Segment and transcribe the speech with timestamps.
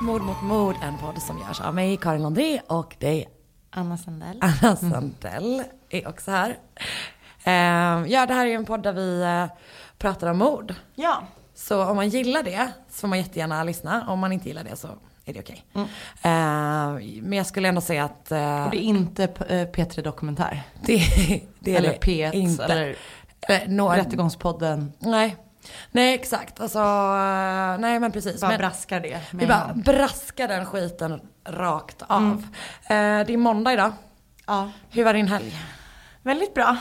[0.00, 3.28] Mord mot mord, en podd som görs av mig, Karin André och dig,
[3.70, 4.38] Anna Sandell.
[4.40, 6.58] Anna Sandell, är också här.
[7.44, 9.46] Eh, ja, det här är en podd där vi eh,
[9.98, 10.74] pratar om mord.
[10.94, 11.22] Ja.
[11.54, 14.04] Så om man gillar det så får man jättegärna lyssna.
[14.08, 14.88] Om man inte gillar det så
[15.24, 15.64] är det okej.
[15.74, 15.86] Mm.
[16.22, 20.02] Eh, men jag skulle ändå säga att eh, Och det är inte P- eh, P3
[20.02, 20.62] Dokumentär.
[20.82, 20.98] det,
[21.60, 22.64] det är eller det P1 inte.
[22.64, 22.96] eller
[23.96, 24.92] Rättegångspodden.
[24.98, 25.36] Nej.
[25.90, 26.60] Nej, exakt.
[26.60, 28.40] Alltså, eh, nej men precis.
[28.40, 29.20] Bara men, braskar det.
[29.32, 32.44] vi bara braskar den skiten rakt av.
[32.88, 33.20] Mm.
[33.20, 33.92] Eh, det är måndag idag.
[34.46, 34.70] Ja.
[34.90, 35.54] Hur var din helg?
[36.22, 36.76] Väldigt bra.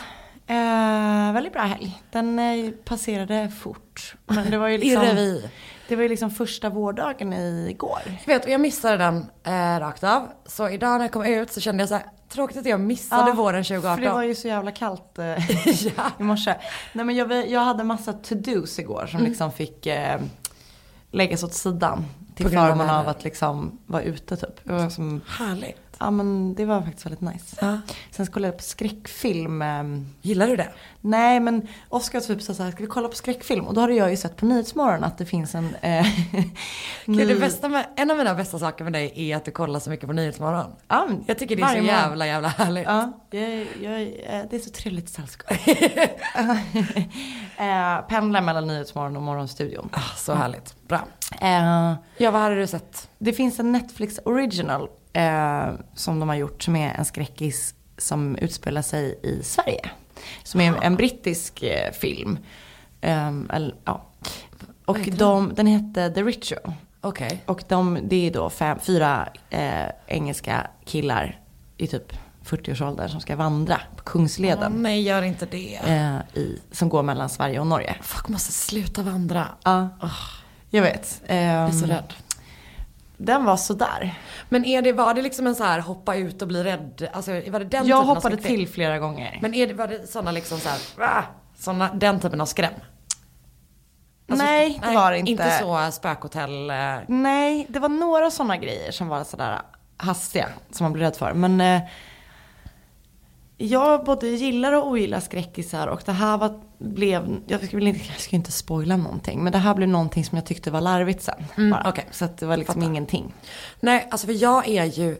[0.47, 2.01] Eh, väldigt bra helg.
[2.11, 4.15] Den eh, passerade fort.
[4.25, 5.41] Men det var ju I liksom, revy.
[5.87, 7.99] Det var ju liksom första vårdagen igår.
[8.05, 10.27] Jag vet, och jag missade den eh, rakt av.
[10.45, 13.29] Så idag när jag kom ut så kände jag så här, tråkigt att jag missade
[13.29, 13.97] Ja, våren 2018.
[13.97, 15.25] För det var ju så jävla kallt eh,
[15.65, 16.11] ja.
[16.19, 16.55] i morse.
[16.93, 20.21] Nej men jag, jag hade massa to-dos igår som liksom fick eh,
[21.11, 22.05] läggas åt sidan.
[22.35, 24.61] Till förmån av att liksom vara ute typ.
[24.91, 25.77] Som, Härligt.
[25.99, 27.55] Ja men det var faktiskt väldigt nice.
[27.61, 27.77] Ja.
[28.11, 29.61] Sen skulle jag på skräckfilm.
[29.61, 30.69] ehm, Gillar du det?
[31.01, 33.65] nej men Oskar typ sa så här, ska vi kolla på skräckfilm?
[33.67, 35.75] Och då hade jag ju sett på Nyhetsmorgon att det finns en...
[35.81, 36.05] Eh,
[37.05, 39.51] Gud, det ny- bästa med, en av mina bästa saker med dig är att du
[39.51, 40.71] kollar så mycket på Nyhetsmorgon.
[40.87, 42.83] Ja, men Jag tycker det är så jävla jävla härligt.
[42.85, 45.53] Ja, jag, jag, eh, det är så trevligt sällskap.
[47.57, 49.89] eh, pendlar mellan Nyhetsmorgon och Morgonstudion.
[49.93, 50.75] Ah, så härligt.
[50.87, 50.99] Bra.
[51.41, 53.09] Eh, Ja, vad hade du sett?
[53.17, 58.35] Det finns en Netflix original eh, som de har gjort som är en skräckis som
[58.35, 59.89] utspelar sig i Sverige.
[60.43, 62.37] Som är en brittisk eh, film.
[63.01, 64.05] Ehm, eller, ja.
[64.85, 66.73] Och de, den hette The Ritual.
[67.01, 67.43] Okej.
[67.45, 71.39] Och de, det är då fem, fyra eh, engelska killar
[71.77, 72.13] i typ
[72.45, 74.71] 40-årsåldern som ska vandra på Kungsleden.
[74.75, 75.75] nej, gör inte det.
[75.85, 77.95] eh, i, som går mellan Sverige och Norge.
[78.01, 79.47] Folk måste sluta vandra.
[79.63, 80.11] Ja, Åh,
[80.69, 81.21] jag vet.
[81.27, 82.13] jag är så rädd.
[83.17, 84.19] Den var sådär.
[84.49, 87.07] Men är det, var det liksom en så här hoppa ut och bli rädd?
[87.13, 89.39] Alltså var det den Jag hoppade till flera gånger.
[89.41, 91.23] Men är det, var det sådana liksom så här, ah,
[91.57, 92.73] såna, den typen av skräm?
[94.29, 95.31] Alltså, Nej, det var det inte.
[95.31, 96.69] Inte så spökhotell.
[96.69, 96.75] eh,
[97.07, 99.61] Nej, det var några sådana grejer som var sådär
[99.97, 101.33] hastiga som man blev rädd för.
[101.33, 101.81] Men eh,
[103.57, 108.19] jag både gillar och ogillar skräckisar och det här var, blev, jag ska, inte, jag
[108.19, 111.45] ska inte spoila någonting, men det här blev någonting som jag tyckte var larvigt sen.
[111.57, 112.05] Mm, okej.
[112.11, 112.87] Så det var liksom Fattar.
[112.87, 113.33] ingenting.
[113.79, 115.17] Nej, alltså för jag är ju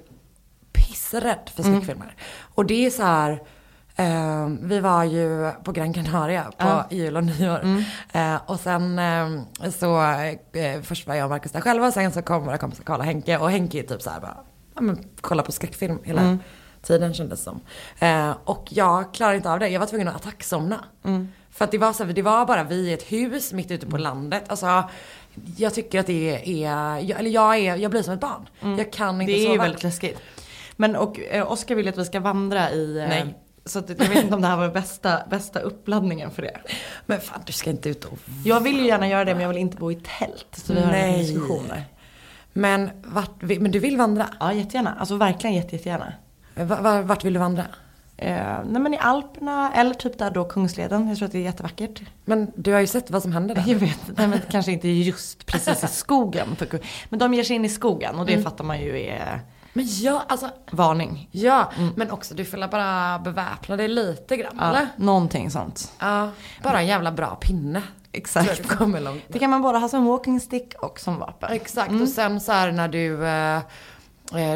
[0.73, 1.75] pissrädd för Mm.
[1.75, 2.15] skräckfilmer.
[2.55, 3.31] Och det är så här,
[3.95, 6.87] eh, vi var ju på Gran Canaria på Ja.
[6.91, 7.59] jul och nyår.
[7.63, 7.83] Mm.
[8.13, 10.03] Eh, och sen eh, så,
[10.83, 13.37] först var jag och Marcus där själva, sen så kom våra kompisar Karl och Henke.
[13.37, 14.37] Och Henke är typ så här bara,
[14.75, 16.39] ja men kolla på skräckfilm hela Mm.
[16.85, 17.59] Tiden kändes som.
[17.99, 20.85] Eh, och jag klarar inte av det, jag var tvungen att attacksomna.
[21.05, 21.27] Mm.
[21.51, 23.97] För att det var, så det var bara vi i ett hus mitt ute på
[23.97, 24.43] landet.
[24.47, 24.83] Alltså,
[25.57, 28.49] jag tycker att det är, jag, eller jag, är, jag blir som ett barn.
[28.77, 29.53] Jag kan inte Det är sova.
[29.53, 30.19] ju väldigt läskigt.
[30.75, 32.97] Men och eh, Oskar vill att vi ska vandra i...
[32.97, 33.35] Eh, Nej.
[33.67, 36.57] Så att, jag vet inte om det här var bästa, bästa uppladdningen för det.
[37.05, 38.17] Men fan du ska inte ut och...
[38.45, 40.47] Jag vill ju gärna göra det men jag vill inte bo i tält.
[40.51, 41.13] Så vi har Nej.
[41.13, 41.83] en diskussion där.
[42.53, 44.27] Men, vart, men du vill vandra?
[44.39, 44.95] Ja jättegärna.
[44.99, 46.13] Alltså verkligen jätte, jättegärna.
[46.55, 47.63] Vart, vart vill du vandra?
[48.17, 51.07] Eh, nej men i Alperna eller typ där då Kungsleden.
[51.07, 52.01] Jag tror att det är jättevackert.
[52.25, 53.63] Men du har ju sett vad som händer där.
[53.67, 56.55] Jag vet, nej men kanske inte just precis i skogen.
[57.09, 59.41] Men de ger sig in i skogen och det fattar man ju är
[59.73, 60.49] Men ja, alltså.
[60.71, 61.29] varning.
[61.31, 64.87] Ja, men också du får bara beväpna dig lite grann Ja, eller?
[64.95, 65.91] någonting sånt.
[65.99, 66.29] Ja,
[66.63, 67.81] bara en jävla bra pinne.
[68.67, 69.23] Kommer långt.
[69.27, 71.51] Det kan man både ha som walking stick och som vapen.
[71.51, 73.61] Exakt, och sen så här när du, eh, eh,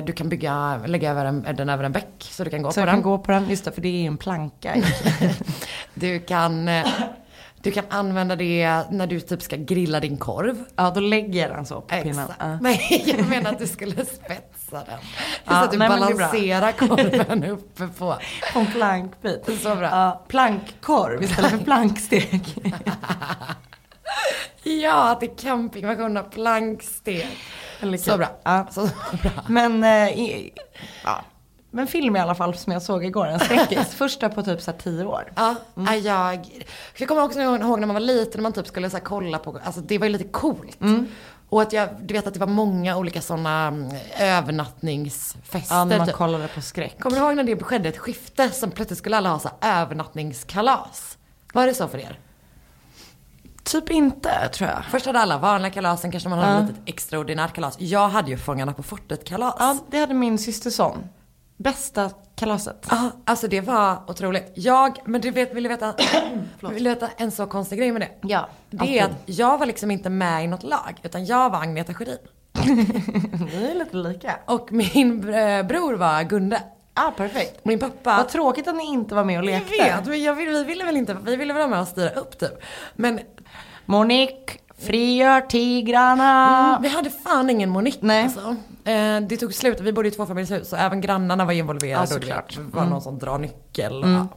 [0.05, 2.75] du kan bygga, lägga över en, den över en bäck så du kan gå Så
[2.75, 2.95] på jag den.
[2.95, 4.75] kan gå på den, just det, för det är en planka.
[5.93, 6.87] Du kan, eh,
[7.61, 10.63] du kan använda det när du typ ska grilla din korv.
[10.75, 12.27] ja, då lägger jag den så på pinnen.
[12.39, 12.57] Ja.
[12.61, 14.83] Nej, jag menar att du skulle spetsa den.
[14.85, 18.15] Så Ja, att du nej, balanserar korven uppe på.
[18.53, 19.61] På en plankbit.
[19.61, 19.89] Så bra.
[19.89, 22.57] Ja, plankkorv istället för plankstek.
[24.63, 27.27] Ja, till campingversion av planksteg.
[27.99, 28.27] Så bra.
[28.43, 28.67] Ja.
[28.71, 28.81] Så
[29.21, 29.31] bra.
[29.47, 30.53] Men, eh, i,
[31.03, 31.21] ja.
[31.71, 33.87] Men film i alla fall som jag såg igår, en skräckis.
[33.95, 35.31] Första på typ så här tio år.
[35.35, 36.63] Ja, ja, jag,
[36.97, 39.59] jag kommer också ihåg när man var liten när man typ skulle så kolla på,
[39.63, 40.77] alltså det var ju lite coolt.
[41.49, 45.75] Och att jag, du vet att det var många olika sådana mm, övernattningsfester.
[45.75, 46.15] Ja, när man typ.
[46.15, 46.99] kollade på skräck.
[46.99, 51.17] Kommer du ihåg när det skedde ett skifte som plötsligt skulle alla ha så övernattningskalas?
[51.53, 52.19] Var det så för er?
[53.71, 54.85] Typ inte, tror jag.
[54.85, 57.75] Först hade alla vanliga kalas, sen kanske man hade ett litet extraordinärt kalas.
[57.79, 59.55] Jag hade ju Fångarna på fortet-kalas.
[59.59, 60.97] Ja, det hade min syster son.
[61.57, 62.87] Bästa kalaset.
[62.89, 64.51] Ja, alltså det var otroligt.
[64.55, 65.93] Jag, men du vet, vill du veta,
[66.61, 68.27] vill du veta en så konstig grej med det?
[68.27, 71.61] Ja, Det är att jag var liksom inte med i något lag, utan jag var
[71.61, 72.17] Agneta Sjödin.
[72.65, 74.35] Ni är lite lika.
[74.45, 76.61] Och min eh, bror var Gunde.
[76.93, 77.65] Ah, perfekt.
[77.65, 78.17] Min pappa...
[78.17, 79.83] Vad tråkigt att ni inte var med och jag lekte.
[79.83, 82.51] vet, men jag vi ville väl inte, vi ville vara med och styra upp typ.
[82.93, 83.19] Men
[83.89, 86.69] Monique, frigör tigrarna.
[86.69, 88.23] mm, vi hade fan ingen Monique Nej.
[88.23, 88.55] alltså.
[88.85, 92.07] Eh, det tog slut, vi bodde i tvåfamiljshus så även grannarna var involverade.
[92.09, 92.57] Ja, och det såklart.
[92.71, 94.01] var någon som drar nyckel.
[94.05, 94.27] Ja.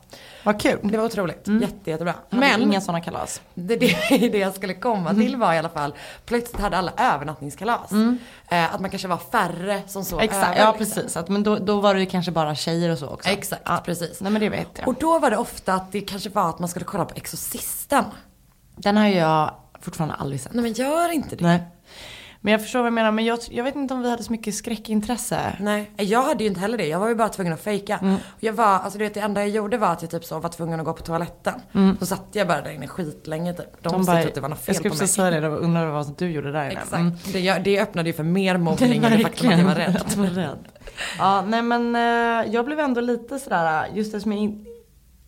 [0.45, 0.79] Vad kul.
[0.83, 2.15] Det var otroligt, Jätte, jättebra.
[2.31, 3.41] Men inga sådana kalas.
[3.55, 3.97] det, det,
[4.33, 5.95] det jag skulle komma till var i alla fall,
[6.27, 7.93] plötsligt hade alla övernattningskalas.
[8.49, 10.95] Eh, att man kanske var färre som så Exakt, över, ja liksom.
[11.03, 11.17] precis.
[11.17, 13.29] Att, men då, då var det ju kanske bara tjejer och så också.
[13.29, 13.83] Exakt, ja.
[13.85, 14.21] precis.
[14.21, 14.89] Nej men det vet jag.
[14.89, 18.05] Och då var det ofta att det kanske var att man skulle kolla på Exorcisten.
[18.77, 20.53] Den har jag fortfarande aldrig sett.
[20.55, 21.45] Nej men gör inte det.
[21.45, 21.63] Nej.
[22.45, 23.13] Men jag förstår vad jag menar.
[23.13, 25.57] Men jag, jag vet inte om vi hade så mycket skräckintresse.
[25.61, 26.87] Nej, jag hade ju inte heller det.
[26.87, 27.99] Jag var ju bara tvungen att fejka.
[28.03, 28.17] Mm.
[28.41, 30.49] Jag var, alltså du vet det enda jag gjorde var att jag typ så var
[30.51, 31.55] tvungen att gå på toaletten.
[32.01, 33.83] Så satt jag bara där inne skitlänge typ.
[33.83, 34.01] De, Mm.
[34.01, 35.31] De bara, att det var något jag fel skulle på precis mig.
[35.31, 36.73] säga det, de undrar vad du gjorde där inne.
[36.73, 36.93] Exakt.
[36.95, 37.13] Mm.
[37.33, 39.97] Det, jag, det öppnade ju för mer mobbning än det faktum att jag var rädd.
[39.97, 40.69] Att du var rädd.
[41.19, 44.67] Ja, nej men eh, jag blev ändå lite sådär, just eftersom jag in,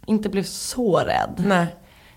[0.07, 1.35] inte blev så rädd.
[1.47, 1.67] Nej.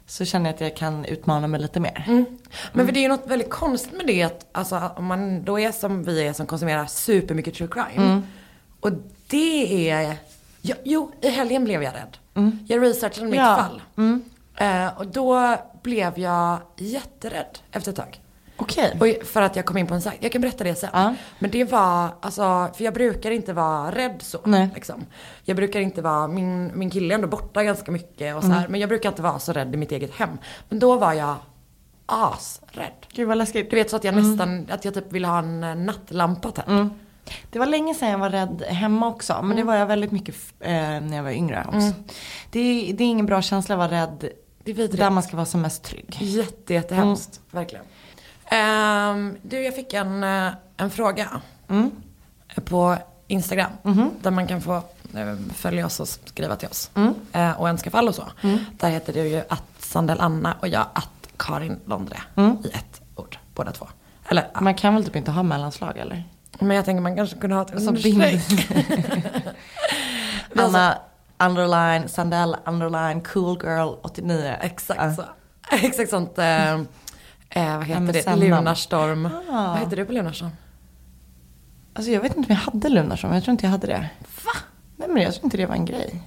[0.10, 2.04] Så känner jag att jag kan utmana mig lite mer.
[2.08, 2.26] Mm.
[2.74, 5.60] Men för det är ju något väldigt konstigt med det att alltså, om man då
[5.60, 8.06] är som vi är som konsumerar supermycket true crime.
[8.06, 8.24] Mm.
[8.80, 8.92] Och
[9.28, 10.18] det är,
[10.62, 12.18] jo, jo i helgen blev jag rädd.
[12.68, 13.56] Jag researchade mitt Ja.
[13.56, 13.82] fall.
[14.56, 18.22] Eh, och då blev jag jätterädd efter ett tag.
[18.58, 18.98] Okej.
[19.00, 20.90] Och för att jag kom in på en sajt, jag kan berätta det sen.
[20.94, 21.16] Ja.
[21.40, 24.40] Men det var, alltså, för jag brukar inte vara rädd så.
[24.44, 24.70] Nej.
[24.76, 25.06] Liksom.
[25.44, 28.68] Jag brukar inte vara, min, min kille är ändå borta ganska mycket och så här,
[28.68, 30.38] men jag brukar inte vara så rädd i mitt eget hem.
[30.70, 31.36] Men då var jag
[32.06, 33.06] asrädd.
[33.14, 33.70] Gud vad läskigt.
[33.70, 36.70] Du vet så att jag nästan, att jag typ ville ha en eh, nattlampa tänd.
[36.70, 36.90] Mm.
[37.52, 39.42] Det var länge sedan jag var rädd hemma också.
[39.44, 41.92] Men det var jag väldigt mycket eh, när jag var yngre också.
[42.52, 44.30] Det, är, det är ingen bra känsla att vara rädd
[44.64, 46.18] Det där man ska vara som mest trygg.
[46.20, 47.42] Jätte, jättehemskt.
[47.52, 47.86] Verkligen.
[48.52, 51.42] Ehm, du, jag fick en, eh, en fråga.
[51.70, 51.92] Mm.
[52.66, 52.98] På
[53.28, 53.72] Instagram.
[53.84, 54.12] Mhm.
[54.22, 56.92] Där man kan få eh, följa oss och skriva till oss.
[56.96, 57.14] Mm.
[57.34, 58.24] Eh, och önska fall och så.
[58.78, 62.18] Där heter det ju att Sandel Anna och jag att Karin Londre.
[62.36, 62.58] Mm.
[62.64, 63.88] I ett ord, båda två.
[64.30, 64.48] Eller.
[64.62, 66.24] Man kan väl typ inte ha mellanslag eller?
[66.60, 68.70] men jag tänker man kanske kunde ha ett understreck.
[70.56, 70.98] Anna
[71.40, 74.56] underline, Sandell underline, cool girl 89.
[74.62, 75.14] Exakt Ja.
[75.16, 75.24] så.
[75.86, 76.38] Exakt sånt.
[76.38, 76.82] Eh,
[77.50, 78.36] eh, vad heter det?
[78.36, 79.26] Lunarstorm.
[79.26, 79.32] Ah.
[79.72, 80.50] Vad heter du på Lunarstorm?
[81.94, 84.10] Alltså jag vet inte om jag hade Lunarsson, men jag tror inte jag hade det.
[84.46, 84.52] Va?
[84.96, 86.22] Nej men jag tror inte det var en grej.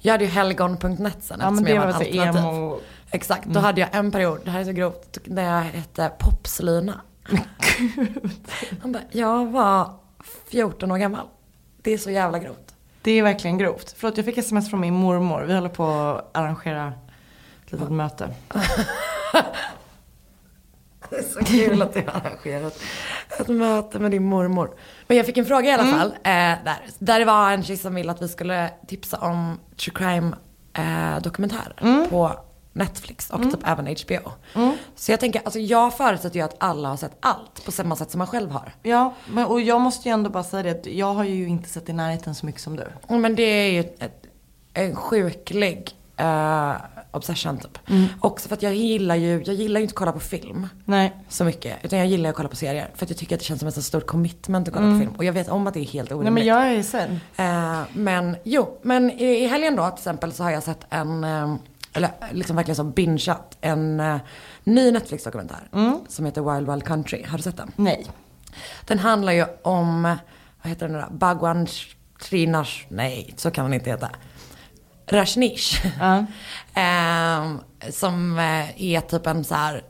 [0.00, 2.42] Jag hade ju helgon.net sen Ja men det jag var var alternativ.
[2.44, 2.80] emo.
[3.10, 7.00] Exakt, då hade jag en period, det här är så grovt, när jag hette Popslina.
[8.82, 9.94] Han bara, jag var
[10.50, 11.26] 14 år gammal.
[11.82, 12.74] Det är så jävla grovt.
[13.02, 13.94] Det är verkligen grovt.
[13.98, 15.42] Förlåt, jag fick sms från min mormor.
[15.42, 16.92] Vi håller på att arrangera
[17.66, 18.34] ett litet möte.
[21.10, 22.78] Det är så kul att du har arrangerat
[23.40, 24.70] ett möte med din mormor.
[25.06, 26.08] Men jag fick en fråga i alla fall.
[26.08, 29.94] Eh, där, där det var en tjej som ville att vi skulle tipsa om true
[29.94, 30.36] crime
[30.72, 32.32] eh, dokumentärer på
[32.72, 34.30] Netflix och typ även HBO.
[34.94, 38.10] Så jag tänker, alltså jag förutsätter ju att alla har sett allt på samma sätt
[38.10, 38.74] som man själv har.
[38.82, 41.68] Ja, men, och jag måste ju ändå bara säga det att jag har ju inte
[41.68, 42.86] sett i närheten så mycket som du.
[43.08, 44.26] Men det är ju ett,
[44.74, 46.72] en sjuklig eh,
[47.10, 47.78] obsession typ.
[48.20, 50.68] Också för att jag gillar ju, jag gillar ju inte att kolla på film.
[50.84, 51.16] Nej.
[51.28, 51.84] så mycket.
[51.84, 52.90] Utan jag gillar att kolla på serier.
[52.94, 54.98] För att jag tycker att det känns som ett så stort commitment att kolla på
[54.98, 55.12] film.
[55.16, 56.34] Och jag vet om att det är helt Nej orimligt.
[56.34, 57.20] men jag är sen.
[57.36, 61.24] Eh, men jo, men i, i helgen då till exempel så har jag sett en,
[61.24, 61.54] eh,
[61.92, 64.16] eller liksom verkligen som bingeat, en eh,
[64.64, 65.68] ny Netflix-dokumentär.
[66.08, 67.24] Som heter Wild Wild Country.
[67.28, 67.72] Har du sett den?
[67.76, 68.06] Nej.
[68.86, 70.02] Den handlar ju om,
[70.62, 71.06] vad heter den då?
[71.16, 71.66] Bhagwan
[72.20, 74.10] Shrinash, nej så kan den inte heta.
[75.06, 75.86] Rajneesh.
[76.00, 76.26] Ja.
[76.74, 77.60] Ehm,
[77.90, 79.82] som eh, är typ en så här,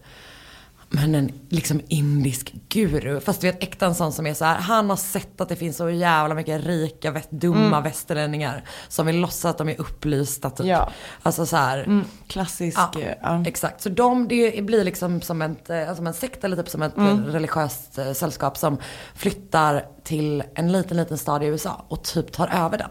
[0.88, 3.20] men en liksom indisk guru.
[3.20, 5.56] Fast du vet äkta en sån som är så här, han har sett att det
[5.56, 8.64] finns så jävla mycket rika, väst, dumma västerlänningar.
[8.88, 10.66] Som vill låtsas att de är upplysta typ.
[10.66, 10.90] Ja.
[11.22, 12.78] Alltså så här, Mm, klassisk.
[12.78, 13.44] Ja, eh, Ja.
[13.46, 13.80] exakt.
[13.82, 16.96] Så de, det blir liksom som, ett, eh, som en sekt eller typ som ett
[16.96, 17.24] Mm.
[17.26, 18.78] religiöst eh, sällskap som
[19.14, 22.90] flyttar till en liten, liten stad i USA och typ tar över den.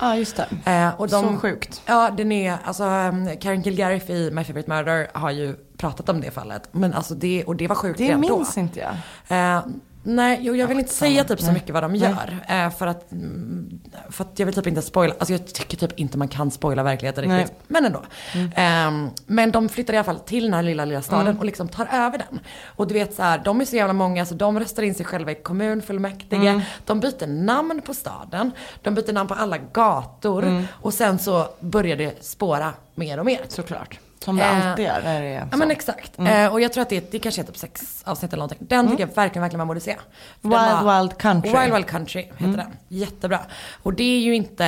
[0.00, 0.70] Ja, just det.
[0.72, 1.82] Eh, och de, Så sjukt.
[1.86, 6.20] Ja, den är, alltså um, Karen Kilgariff i My Favorite Murder har ju pratat om
[6.20, 6.68] det fallet.
[6.72, 8.36] Men alltså det, och det var sjukt Det redan då.
[8.36, 9.56] minns inte jag.
[9.56, 9.64] Eh,
[10.06, 11.54] nej, jo, jag vill inte säga typ så Nej.
[11.54, 12.44] mycket vad de gör.
[12.48, 15.14] Eh, för, att, mm, för att jag vill typ inte spoila.
[15.18, 17.40] Alltså jag tycker typ inte man kan spoila verkligheten Nej.
[17.40, 17.56] riktigt.
[17.68, 18.02] Men ändå.
[18.34, 21.38] Eh, men de flyttar i alla fall till den här lilla, lilla staden Mm.
[21.38, 22.40] och liksom tar över den.
[22.66, 25.06] Och du vet så här, de är så jävla många så de röstar in sig
[25.06, 26.48] själva i kommunfullmäktige.
[26.48, 26.60] Mm.
[26.84, 28.50] De byter namn på staden.
[28.82, 30.44] De byter namn på alla gator.
[30.44, 30.64] Mm.
[30.72, 33.40] Och sen så börjar det spåra mer och mer.
[33.48, 33.98] Såklart.
[34.24, 35.46] Som det Eh, alltid är när det är Ja så.
[35.46, 35.58] Mm.
[35.58, 36.18] men exakt.
[36.18, 38.58] Eh, och jag tror att det, det kanske är typ sex avsnitt eller någonting.
[38.68, 39.96] Den tycker jag verkligen, verkligen man borde se.
[40.42, 41.50] För Wild var- Wild Country.
[41.50, 41.62] Mm.
[41.62, 42.76] Wild Wild Country heter den.
[42.88, 43.40] Jättebra.
[43.82, 44.66] Och det är ju inte,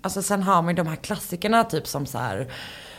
[0.00, 2.48] alltså sen har man ju de här klassikerna typ som så här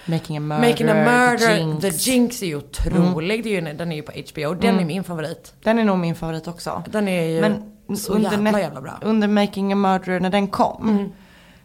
[0.06, 1.62] Making a Murder, Making a Murder, The Jinx.
[1.72, 1.82] Mm.
[1.82, 3.44] The Jinx är ju otrolig.
[3.44, 4.54] Det är ju, den är ju på HBO.
[4.54, 5.54] Den är min favorit.
[5.64, 6.84] Den är nog min favorit också.
[6.92, 9.00] Den är ju Men så under, jävla jävla bra.
[9.02, 10.90] under Making a Murder när den kom.
[10.90, 11.12] Mm.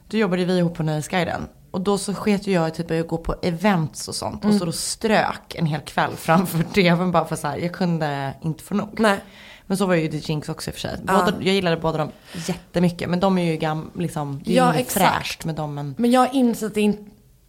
[0.09, 1.49] Då jobbade vi ihop på Nöjesguiden.
[1.77, 4.45] Och då så sket ju jag typ att gå på events och sånt.
[4.45, 4.55] Mm.
[4.55, 8.35] Och så då strök en hel kväll framför tvn bara för så här, jag kunde
[8.43, 9.01] inte få nog.
[9.01, 9.19] Nej.
[9.67, 10.99] Men så var ju The Jinx också i och för sig.
[11.03, 12.11] Båda, Jag gillade båda dem
[12.47, 13.09] jättemycket.
[13.11, 15.07] Men de är ju gam, liksom, det är Ja, ju exakt.
[15.17, 15.75] fräscht med dem.
[15.75, 17.03] Men Men jag har insett att inte...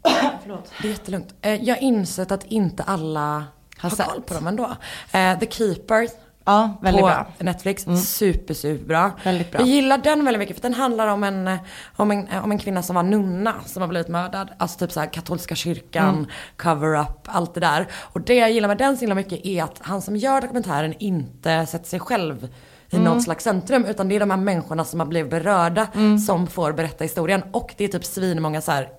[0.44, 0.72] Förlåt.
[0.82, 1.34] Det är jättelugnt.
[1.42, 3.46] Eh, Jag har insett att inte alla
[3.78, 4.08] har, sett.
[4.08, 4.76] koll på dem ändå.
[5.12, 6.08] Eh, The Keeper
[6.48, 7.28] ja, väldigt på bra.
[7.38, 7.86] Netflix.
[8.06, 9.12] Super, superbra.
[9.24, 9.62] Väldigt bra.
[9.62, 11.58] Jag gillar den väldigt mycket för den handlar om en, eh,
[11.96, 14.50] om en, eh, om en kvinna som var nunna som har blivit mördad.
[14.58, 16.26] Alltså typ så här katolska kyrkan, Mm.
[16.58, 17.88] cover-up, allt det där.
[17.94, 20.94] Och det jag gillar med den så himla mycket är att han som gör dokumentären
[21.00, 22.50] inte sätter sig själv
[22.90, 23.06] i Mm.
[23.14, 23.86] något slags centrum.
[23.86, 26.20] Utan det är de här människorna som har blivit berörda Mm.
[26.20, 27.44] som får berätta historien.
[27.52, 28.90] Och det är typ svinmånga så här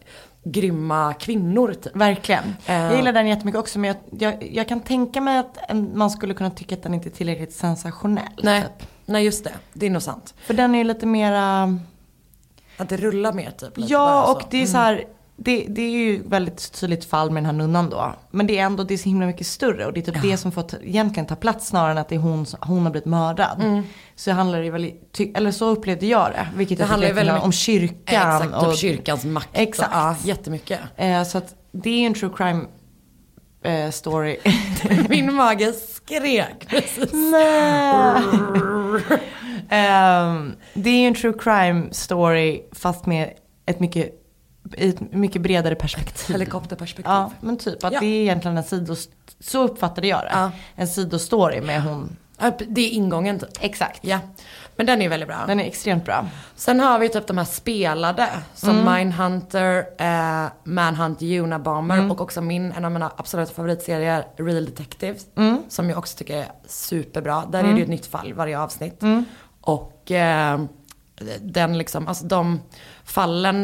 [0.52, 1.96] grymma kvinnor typ.
[1.96, 2.44] Verkligen.
[2.66, 2.74] Eh.
[2.74, 3.78] Jag gillar den jättemycket också.
[3.78, 3.96] Men jag,
[4.32, 5.58] jag, jag kan tänka mig att
[5.94, 8.24] man skulle kunna tycka att den inte är tillräckligt sensationell.
[8.42, 8.88] Nej, Typ.
[9.06, 9.52] nej just det.
[9.72, 10.34] Det är nog sant.
[10.46, 11.78] För den är ju lite mera...
[12.76, 13.72] Att det rullar mer typ.
[13.76, 14.32] Ja, så.
[14.32, 15.04] och det är så här,
[15.40, 18.14] det, det är ju väldigt tydligt fall med den här nunnan då.
[18.30, 20.36] Men det är ändå, det är så himla mycket större och det är typ det
[20.36, 23.06] som får ta, egentligen ta plats snarare än att det är hon, hon har blivit
[23.06, 23.82] mördad.
[24.16, 26.48] Så handlar det ju väldigt, eller så upplevde jag det.
[26.56, 28.42] Vilket Det jag handlar väldigt om kyrkan.
[28.42, 29.48] Exakt, och, typ kyrkans makt.
[29.52, 29.90] Exakt.
[29.92, 30.80] Ja, jättemycket.
[30.96, 32.64] eh, så att det är ju en true crime
[33.64, 34.36] eh, story.
[35.08, 37.12] Min mage skrek precis.
[37.12, 38.22] Nej.
[39.70, 43.30] Ehm, det är ju en true crime story fast med
[43.66, 44.10] ett mycket,
[44.76, 46.34] ett mycket bredare perspektiv.
[46.34, 47.10] Helikopterperspektiv.
[47.12, 48.00] Ja, men typ att Ja.
[48.00, 49.10] det är egentligen en sidost...
[49.40, 50.30] Så uppfattade jag det.
[50.32, 50.50] Ja.
[50.74, 52.16] En sidostory med hon.
[52.68, 53.48] Det är ingången typ.
[53.60, 53.98] Exakt.
[54.04, 54.18] Ja.
[54.76, 55.44] Men den är väldigt bra.
[55.46, 56.26] Den är extremt bra.
[56.56, 58.28] Sen har vi typ de här spelade.
[58.54, 58.94] Som Mm.
[58.94, 62.10] Mindhunter, eh, Manhunt, Unabomber Mm.
[62.10, 65.26] och också min, en av mina absoluta favoritserier, Real Detectives.
[65.36, 65.62] Mm.
[65.68, 67.44] Som jag också tycker är superbra.
[67.52, 69.02] Där är det ju ett nytt fall varje avsnitt.
[69.60, 70.60] Och eh,
[71.40, 72.60] den liksom, alltså de
[73.04, 73.56] fallen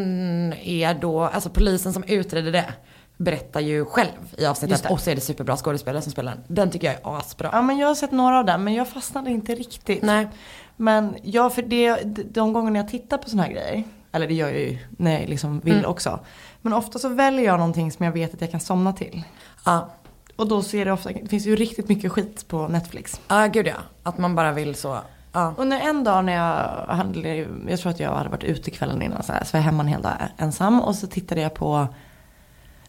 [0.52, 2.74] är då, alltså polisen som utreder det
[3.16, 4.90] berättar ju själv i avsnittet.
[4.90, 6.44] Och så är det superbra skådespelare som spelar den.
[6.48, 7.50] Den tycker jag är asbra.
[7.52, 10.02] Ja men jag har sett några av dem men jag fastnade inte riktigt.
[10.02, 10.28] Nej.
[10.76, 11.96] Men jag, för det,
[12.34, 13.84] de gångerna jag tittar på såna här grejer.
[14.12, 15.90] Eller det gör jag ju när jag liksom vill Mm.
[15.90, 16.20] också.
[16.62, 19.22] Men ofta så väljer jag någonting som jag vet att jag kan somna till.
[19.64, 19.90] Ja,
[20.36, 23.20] Och då ser det ofta, det finns ju riktigt mycket skit på Netflix.
[23.28, 23.74] ja gud ja.
[24.02, 24.98] Att man bara vill så.
[25.34, 25.54] Ja.
[25.56, 29.22] Under en dag när jag handlade, jag tror att jag hade varit ute kvällen innan
[29.22, 30.80] så, här, så var jag hemma en hel dag ensam.
[30.80, 31.88] Och så tittade jag på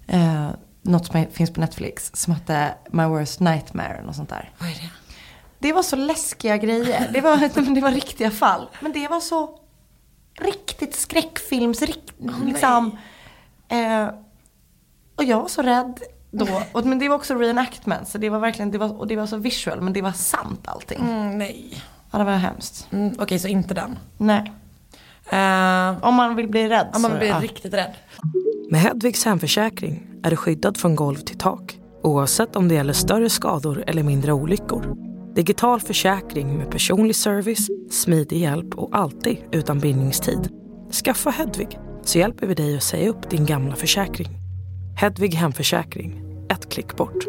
[0.07, 0.49] eh,
[0.81, 4.51] något som finns på Netflix som hette My Worst Nightmare och sånt där.
[4.57, 4.89] Vad är det?
[5.59, 7.09] Det var så läskiga grejer.
[7.13, 7.37] Det var,
[7.75, 8.69] det var riktiga fall.
[8.79, 9.59] Men det var så
[10.41, 12.13] riktigt skräckfilms, rikt,
[12.45, 12.97] liksom.
[13.67, 14.07] Eh,
[15.15, 15.99] och jag var så rädd
[16.31, 16.61] då.
[16.71, 18.07] Och, men det var också reenactment.
[18.07, 19.81] Så det var verkligen, det var, och det var så visual.
[19.81, 20.99] Men det var sant allting.
[21.01, 21.83] Mm, nej.
[22.11, 22.87] Ja, det var hemskt.
[22.91, 23.97] Mm, Okej, så inte den.
[24.17, 24.51] Nej.
[25.33, 27.39] Uh, Om man vill bli rädd om man så, blir ja.
[27.39, 27.93] riktigt rädd.
[28.69, 33.29] Med Hedvigs hemförsäkring är du skyddad från golv till tak oavsett om det gäller större
[33.29, 34.95] skador eller mindre olyckor.
[35.35, 40.49] Digital försäkring med personlig service, smidig hjälp och alltid utan bindningstid.
[41.03, 44.27] Skaffa Hedvig så hjälper vi dig att säga upp din gamla försäkring.
[44.97, 47.25] Hedvig hemförsäkring, ett klick bort.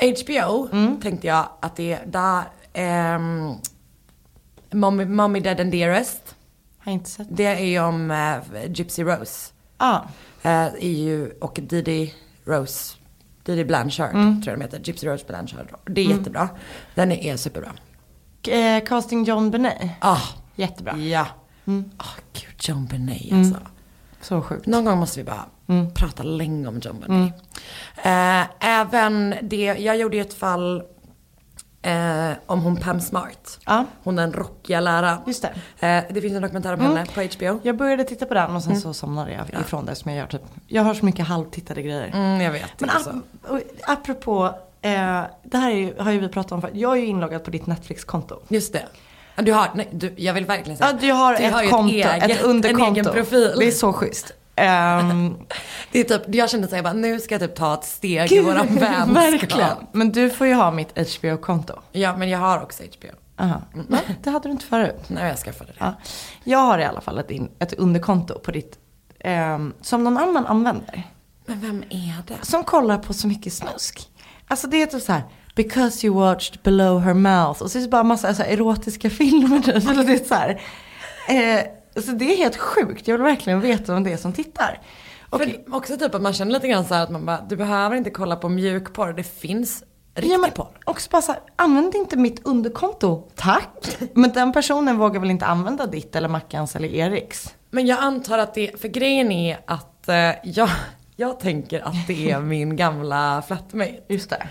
[0.00, 0.68] HBO
[1.02, 2.42] tänkte jag att det är där,
[2.74, 3.56] um,
[4.72, 6.34] Mommy, Mommy Dead and Dearest.
[6.78, 7.26] Har inte sett.
[7.30, 9.52] Det är ju om eh, Gypsy Rose.
[9.78, 10.04] Ja.
[10.42, 12.94] Eh, är ju, och Didi Rose.
[13.42, 14.80] Didi Blanchard tror jag de heter.
[14.84, 15.74] Gypsy Rose Blanchard.
[15.84, 16.48] Det är jättebra.
[16.94, 17.72] Den är, är superbra.
[18.48, 19.90] Eh, casting John Benet.
[20.00, 20.20] Ah,
[20.56, 20.96] Jättebra.
[20.96, 21.26] ja.
[21.96, 23.60] Ah, gud, John Benet alltså.
[24.20, 24.66] Så sjukt.
[24.66, 25.46] Någon gång måste vi bara
[25.94, 27.34] prata länge om John Benet.
[27.96, 30.82] Eh, även det, jag gjorde ju ett fall
[31.82, 33.58] eh, om hon Pam Smart.
[33.66, 33.84] Ja.
[34.02, 35.18] Hon den rockiga läraren.
[35.26, 35.42] Just
[35.78, 35.86] det.
[35.88, 37.60] Eh, det finns en dokumentär om henne på HBO.
[37.62, 40.26] Jag började titta på den och sen så somnade jag ifrån det som jag gör
[40.26, 40.42] typ.
[40.66, 42.10] Jag har så mycket halvtittade grejer.
[42.14, 42.80] Mm, jag vet.
[42.80, 43.10] Men det är så.
[43.54, 44.44] ap- apropå,
[44.82, 44.90] eh,
[45.44, 46.74] det här är ju, har ju vi pratat om förut.
[46.76, 48.38] Jag är ju inloggad på ditt Netflix-konto.
[48.48, 48.82] Just det.
[49.36, 50.90] Ja, Du har, nej, du, jag vill verkligen säga.
[50.92, 52.84] Ja, du har du ett ju konto, eget, ett underkonto.
[52.86, 53.54] En egen profil.
[53.58, 54.32] Det är så schysst.
[54.58, 55.36] Ehm,
[55.92, 58.66] Det är typ, jag kände såhär, nu ska jag typ ta ett steg i våran
[58.74, 59.16] vänskap.
[59.16, 59.76] Verkligen.
[59.92, 61.74] Men du får ju ha mitt HBO-konto.
[61.92, 63.08] Ja, men jag har också HBO.
[63.44, 63.62] Aha.
[63.88, 65.04] Nej, det hade du inte förut.
[65.06, 65.76] Nej, jag skaffade det.
[65.78, 65.94] Ja.
[66.44, 68.78] Jag har i alla fall ett, in, ett underkonto på ditt,
[69.20, 71.02] ehm, som någon annan använder.
[71.46, 72.46] Men vem är det?
[72.46, 74.08] som kollar på så mycket snusk.
[74.48, 75.22] Alltså det är typ så här,
[75.54, 77.62] because you watched below her mouth.
[77.62, 79.60] Och så är det bara massa så här, erotiska filmer.
[79.60, 79.76] typ.
[79.90, 80.60] Eller det är så här.
[81.28, 81.64] Eh,
[81.94, 83.08] så det är helt sjukt.
[83.08, 84.80] Jag vill verkligen veta vem det är som tittar.
[85.30, 87.96] Och, För också typ att man känner lite grann så att man bara, du behöver
[87.96, 90.68] inte kolla på mjukporr, det finns riktig ja, men porr.
[90.84, 93.98] också bara så här, använd inte mitt underkonto, tack.
[94.14, 97.54] Men den personen vågar väl inte använda ditt eller Mackans eller Eriks.
[97.70, 100.14] Men jag antar att det, för grejen är att eh,
[100.44, 100.68] jag,
[101.16, 104.00] jag tänker att det är min gamla flatmate.
[104.08, 104.48] Just det.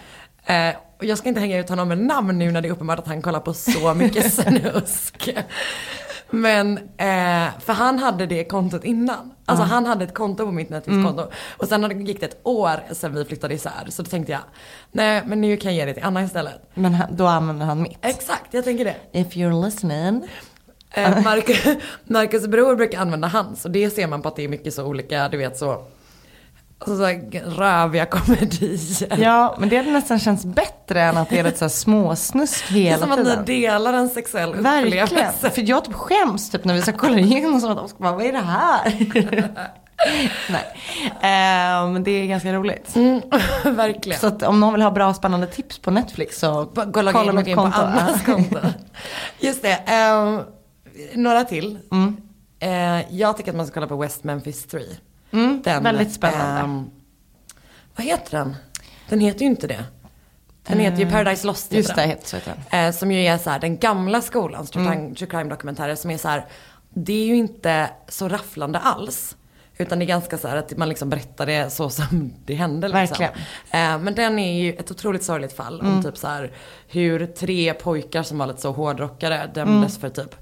[0.53, 2.99] Eh, och jag ska inte hänga ut honom med namn nu när det är uppenbart
[2.99, 5.29] att han kollar på så mycket snusk.
[6.29, 9.33] Men, eh, för han hade det kontot innan.
[9.45, 11.23] Alltså han hade ett konto på mitt Netflix-konto.
[11.57, 13.85] Och sen hade- gick det ett år sedan vi flyttade isär.
[13.89, 14.41] Så då tänkte jag,
[14.91, 16.61] nej men nu kan jag ge det till Anna istället.
[16.73, 17.97] Men han, då använder han mitt.
[18.01, 18.95] Exakt, jag tänker det.
[19.11, 20.27] If you're listening.
[20.91, 21.65] Eh, Marcus,
[22.03, 24.85] Marcus bror brukar använda hans och det ser man på att det är mycket så
[24.85, 25.83] olika, du vet så,
[26.79, 29.17] alltså så här röviga komedier.
[29.19, 32.65] Ja, men det hade nästan känts bättre än att det är lite så här småsnusk
[32.69, 33.39] det är hela som att tiden.
[33.39, 35.05] ni delar en sexuell Verkligen.
[35.05, 35.49] upplevelse.
[35.49, 38.31] För jag typ skäms typ när vi ska kolla igenom sånt och bara, vad är
[38.31, 38.93] det här?
[40.49, 40.63] Nej.
[41.93, 42.95] Men det är ganska roligt.
[42.95, 43.21] Mm,
[43.75, 44.19] verkligen.
[44.19, 47.23] Så att om någon vill ha bra spännande tips på Netflix så Gå och logga
[47.23, 47.79] in, mitt in på konto.
[47.79, 48.59] Annas konto.
[49.39, 49.73] Just det.
[49.85, 50.41] ehm,
[51.13, 51.79] några till.
[51.91, 52.17] Mm.
[52.59, 54.81] Eh, jag tycker att man ska kolla på West Memphis 3.
[55.31, 56.61] Mm, väldigt spännande.
[56.61, 56.89] ehm,
[57.95, 58.55] vad heter den?
[59.09, 59.83] Den heter ju inte det.
[60.67, 61.65] Den heter ju Paradise Lost.
[61.65, 62.09] heter Just det, den.
[62.09, 62.85] helt så heter den.
[62.85, 65.15] Eh, som ju är så här, den gamla skolans Mm.
[65.15, 66.45] true crime dokumentärer som är så här,
[66.89, 69.35] det är ju inte så rafflande alls.
[69.79, 72.87] Utan det är ganska så här att man liksom berättar det så som det hände.
[72.87, 72.99] Liksom.
[73.25, 73.31] Verkligen.
[73.71, 75.93] Eh, men den är ju ett otroligt sorgligt fall Mm.
[75.95, 76.51] om typ så här
[76.87, 80.35] hur tre pojkar som var lite så hårdrockare dömdes för typ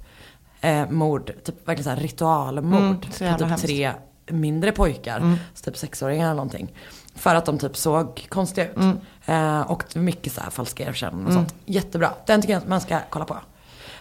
[0.61, 3.65] eh, mord, typ verkligen så här ritualmord Mm, så på typ hemskt.
[3.65, 3.91] tre
[4.27, 6.73] mindre pojkar, så typ sexåringar eller någonting.
[7.15, 8.77] För att de typ såg konstiga ut.
[9.25, 11.55] Eh, och mycket så här falska erkännanden och sånt.
[11.65, 12.13] Jättebra.
[12.25, 13.37] Den tycker jag att man ska kolla på.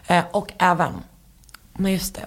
[0.07, 0.93] Eh, och även,
[1.73, 2.27] men just det.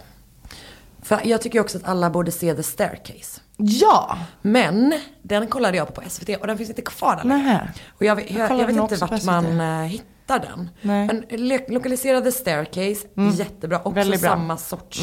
[1.02, 3.42] För jag tycker också att alla borde se The Staircase.
[3.58, 4.18] Ja!
[4.42, 7.74] Men den kollade jag på på SVT och den finns inte kvar där längre.
[7.90, 10.70] Och jag, jag, jag, kollade vet inte vart man eh, hittar den.
[10.82, 11.04] Nej.
[11.04, 11.24] Mm.
[11.30, 13.78] Men lo- lokalisera The Staircase, jättebra.
[13.80, 14.30] Också Väldigt bra.
[14.30, 14.40] Mm.
[14.40, 15.02] samma sorts.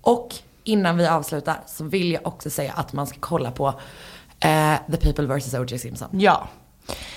[0.00, 3.68] Och innan vi avslutar så vill jag också säga att man ska kolla på
[4.40, 5.78] eh, The People vs O.J.
[5.78, 6.08] Simpson.
[6.12, 6.48] Ja.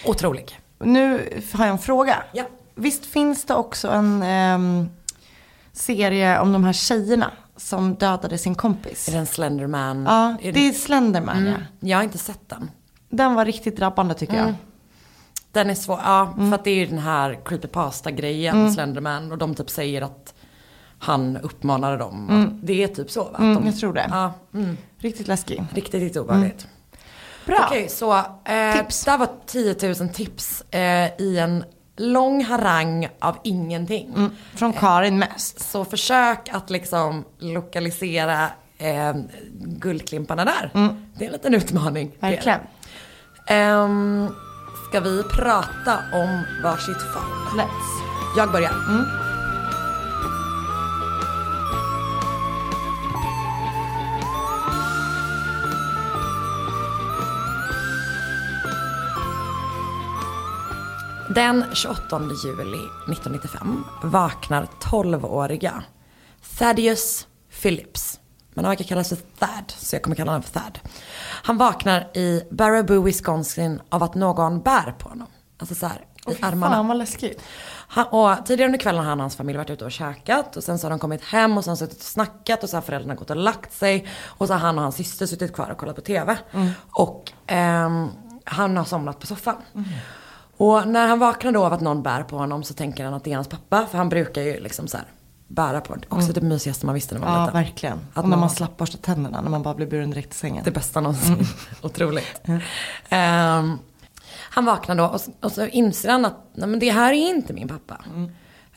[0.06, 0.60] Otrolig.
[0.80, 2.24] Nu har jag en fråga.
[2.34, 2.44] Ja.
[2.76, 4.90] Visst finns det också en ehm,
[5.74, 9.08] serie om de här tjejerna som dödade sin kompis?
[9.08, 10.04] Är det en Slenderman?
[10.06, 11.50] Ja, är det är Slenderman ja.
[11.50, 11.62] Mm.
[11.80, 12.72] Jag har inte sett den.
[13.10, 14.54] Den var riktigt drabbande tycker jag.
[15.52, 16.50] Den är svår, ja Mm.
[16.52, 19.32] för att det är ju den här creepypasta-grejen, Slenderman.
[19.32, 20.34] Och de typ säger att
[21.00, 22.50] han uppmanade dem.
[22.64, 23.38] Det är typ så va?
[23.40, 24.08] Mm, de, jag tror det.
[24.10, 25.64] Ja, mm, Riktigt läskig.
[25.74, 26.68] riktigt, riktigt obehagligt.
[27.46, 27.66] Bra.
[27.68, 29.06] Okej, så eh, Tips.
[29.06, 31.64] där var 10 000 tips eh, i en
[31.98, 34.14] lång harang av ingenting.
[34.16, 34.32] Mm.
[34.56, 35.60] Från Karin mest.
[35.72, 38.44] Så försök att liksom lokalisera
[38.78, 39.16] eh,
[39.60, 40.72] guldklimparna där.
[41.18, 42.12] Det är en liten utmaning.
[42.20, 42.34] Mm.
[42.36, 42.60] Verkligen.
[43.48, 44.28] Ehm,
[44.90, 47.58] ska vi prata om varsitt fall?
[47.60, 48.02] Let's.
[48.38, 48.72] Jag börjar.
[61.30, 65.84] Den 28 juli 1995 vaknar 12-åriga
[66.58, 67.28] Thaddeus
[67.62, 68.20] Phillips.
[68.54, 70.80] Men han verkar kallas för Thad, så jag kommer kalla honom för Thad.
[71.44, 75.28] Han vaknar i Baraboo, Wisconsin av att någon bär på honom.
[75.58, 76.76] Alltså så här, i armarna.
[76.76, 77.44] Fan vad läskigt.
[77.88, 80.64] Han, och tidigare under kvällen har han och hans familj varit ute och käkat och
[80.64, 83.16] sen så har de kommit hem och sen suttit och snackat och så har föräldrarna
[83.16, 84.08] gått och lagt sig.
[84.26, 86.38] Och så har han och hans syster suttit kvar och kollat på TV.
[86.92, 88.10] Och ehm,
[88.44, 89.56] han har somnat på soffan.
[90.58, 93.24] Och när han vaknar då av att någon bär på honom så tänker han att
[93.24, 93.86] det är hans pappa.
[93.92, 95.06] För han brukar ju liksom så här
[95.48, 95.96] bära på.
[96.10, 97.62] Också det mysigaste man visste när man var Ja, liten.
[97.64, 97.98] verkligen.
[98.14, 100.40] Att och när man- man slapp borsta tänderna, när man bara blir buren direkt till
[100.40, 100.64] sängen.
[100.66, 101.38] Det bästa någonsin.
[101.82, 102.42] Otroligt.
[103.10, 103.80] Ehm,
[104.50, 107.54] han vaknar då och, och så inser han att nej, men det här är inte
[107.54, 107.98] min pappa.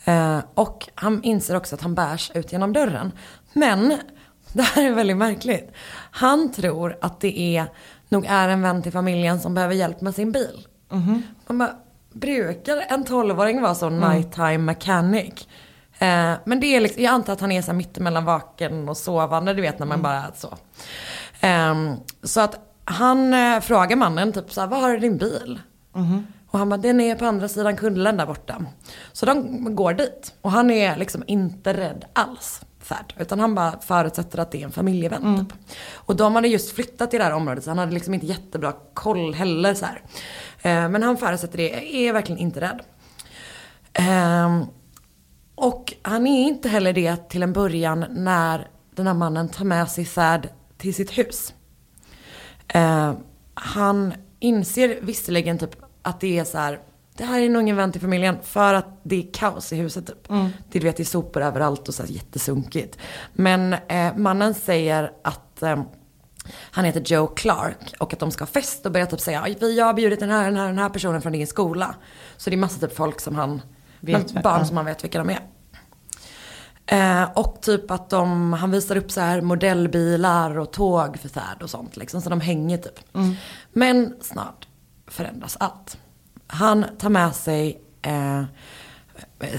[0.05, 3.13] Eh, och han inser också att han bärs ut genom dörren.
[3.53, 3.89] Men
[4.53, 5.73] det här är väldigt märkligt.
[6.11, 7.67] Han tror att det är,
[8.09, 10.67] nog är en vän till familjen som behöver hjälp med sin bil.
[11.47, 11.71] Man bara,
[12.13, 15.49] brukar en 12-åring vara så nighttime mechanic?
[15.99, 19.55] Eh, men det är liksom, jag antar att han är så mittemellan vaken och sovande,
[19.55, 20.59] du vet när man bara så.
[21.41, 25.61] Ehm, så att han eh, frågar mannen typ så här, vad har du din bil?
[26.51, 28.65] Och han bara, den är på andra sidan kullen där borta.
[29.13, 30.35] Så de går dit.
[30.41, 32.61] Och han är liksom inte rädd alls.
[32.83, 35.59] Färd, utan han bara förutsätter att det är en familjevän typ.
[35.95, 38.73] Och de hade just flyttat till det här området så han hade liksom inte jättebra
[38.95, 40.03] koll heller så här.
[40.63, 42.81] Eh, men han förutsätter det, är verkligen inte rädd.
[43.93, 44.65] Ehm,
[45.55, 49.91] och han är inte heller det till en början när den här mannen tar med
[49.91, 51.55] sig Thad till sitt hus.
[52.69, 53.13] Eh,
[53.55, 56.81] han inser visserligen typ att det är så här,
[57.17, 60.07] det här är nog ingen vän till familjen för att det är kaos i huset
[60.07, 60.29] typ.
[60.71, 62.99] Det, du vet, det är sopor överallt och så här jättesunkigt.
[63.33, 65.83] Men eh, mannen säger att eh,
[66.57, 69.75] han heter Joe Clark och att de ska ha fest och börjar typ säga "Oj,
[69.77, 71.95] jag har bjudit den här, den här, den här personen från din skola.
[72.37, 73.63] Så det är massa typ folk som han,
[74.01, 75.41] Vet men barn som han vet vilka de är.
[76.87, 81.63] Eh, och typ att de, han visar upp så här modellbilar och tåg för Thad
[81.63, 82.23] och sånt liksom.
[82.23, 83.01] Så de hänger typ.
[83.73, 84.69] Men snart
[85.07, 85.99] förändras allt.
[86.47, 88.45] Han tar med sig eh,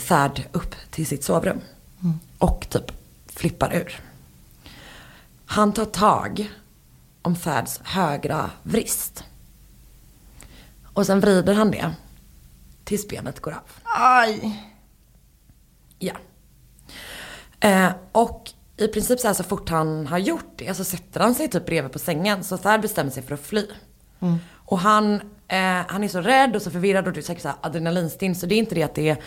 [0.07, 1.61] Thad upp till sitt sovrum.
[2.37, 2.91] Och typ
[3.25, 3.99] flippar ur.
[5.45, 6.51] Han tar tag
[7.21, 9.23] om Thads högra vrist.
[10.93, 11.95] Och sen vrider han det
[12.83, 13.71] tills benet går av.
[13.83, 14.63] Aj.
[15.99, 16.13] Ja.
[17.59, 21.35] Eh, och i princip så här så fort han har gjort det så sätter han
[21.35, 22.43] sig typ bredvid på sängen.
[22.43, 23.67] Så Thad bestämmer sig för att fly.
[24.65, 25.13] Och han,
[25.47, 28.35] eh, han är så rädd och så förvirrad och det är säkert så här adrenalinstinn.
[28.35, 29.17] Så det är inte det att det är,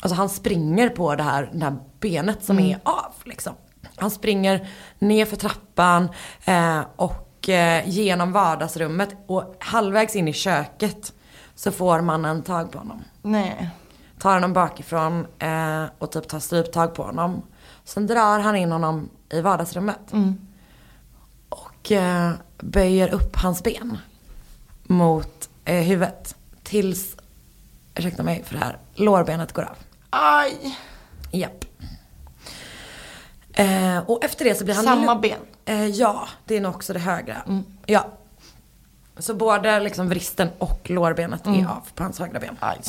[0.00, 3.54] alltså han springer på det här, det här benet som är av liksom.
[3.96, 4.68] Han springer
[4.98, 6.08] ner för trappan
[6.44, 11.12] eh, och eh, genom vardagsrummet och halvvägs in i köket
[11.54, 13.70] så får mannen tag på honom Nej.
[14.18, 17.42] tar honom bakifrån eh, och typ tar stryptag på honom.
[17.84, 20.12] Sen drar han in honom i vardagsrummet.
[21.48, 23.98] Och eh, böjer upp hans ben
[24.82, 26.36] mot eh, huvudet.
[26.62, 27.16] Tills,
[27.94, 29.76] ursäkta mig för det här, lårbenet går av.
[30.10, 30.78] Aj.
[31.30, 31.64] Japp.
[33.52, 34.84] Eh, och efter det så blir han...
[34.84, 35.40] Samma ben?
[35.64, 37.42] Eh, ja, det är nog också det högra.
[37.86, 38.06] Ja.
[39.18, 42.56] Så både liksom vristen och lårbenet är av på hans högra ben.
[42.60, 42.80] Aj.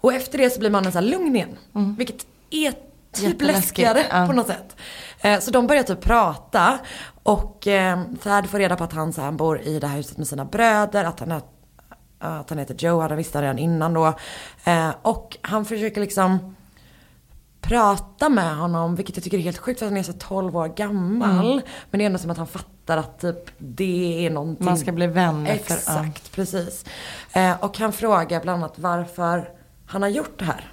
[0.00, 1.56] Och efter det så blir mannen så lugn igen.
[1.72, 2.74] Vilket är
[3.12, 4.26] typ läskigare ja.
[4.26, 4.76] på något sätt.
[5.20, 6.78] Eh, så de börjar typ prata.
[7.22, 9.96] Och eh, Thad får reda på att han, så här, han bor i det här
[9.96, 11.04] huset med sina bröder.
[11.04, 11.40] Att han, är,
[12.18, 14.06] att han heter Joe, han visste redan innan då.
[14.64, 16.56] Eh, och han försöker liksom
[17.68, 20.56] prata med honom, vilket jag tycker är helt sjukt för att han är så 12
[20.56, 21.46] år gammal.
[21.52, 21.64] Mm.
[21.90, 24.64] Men det är ändå som att han fattar att typ det är någonting.
[24.66, 26.84] Man ska bli vänner för- Exakt, precis.
[27.32, 29.48] Eh, och han frågar bland annat varför
[29.86, 30.70] han har gjort det här.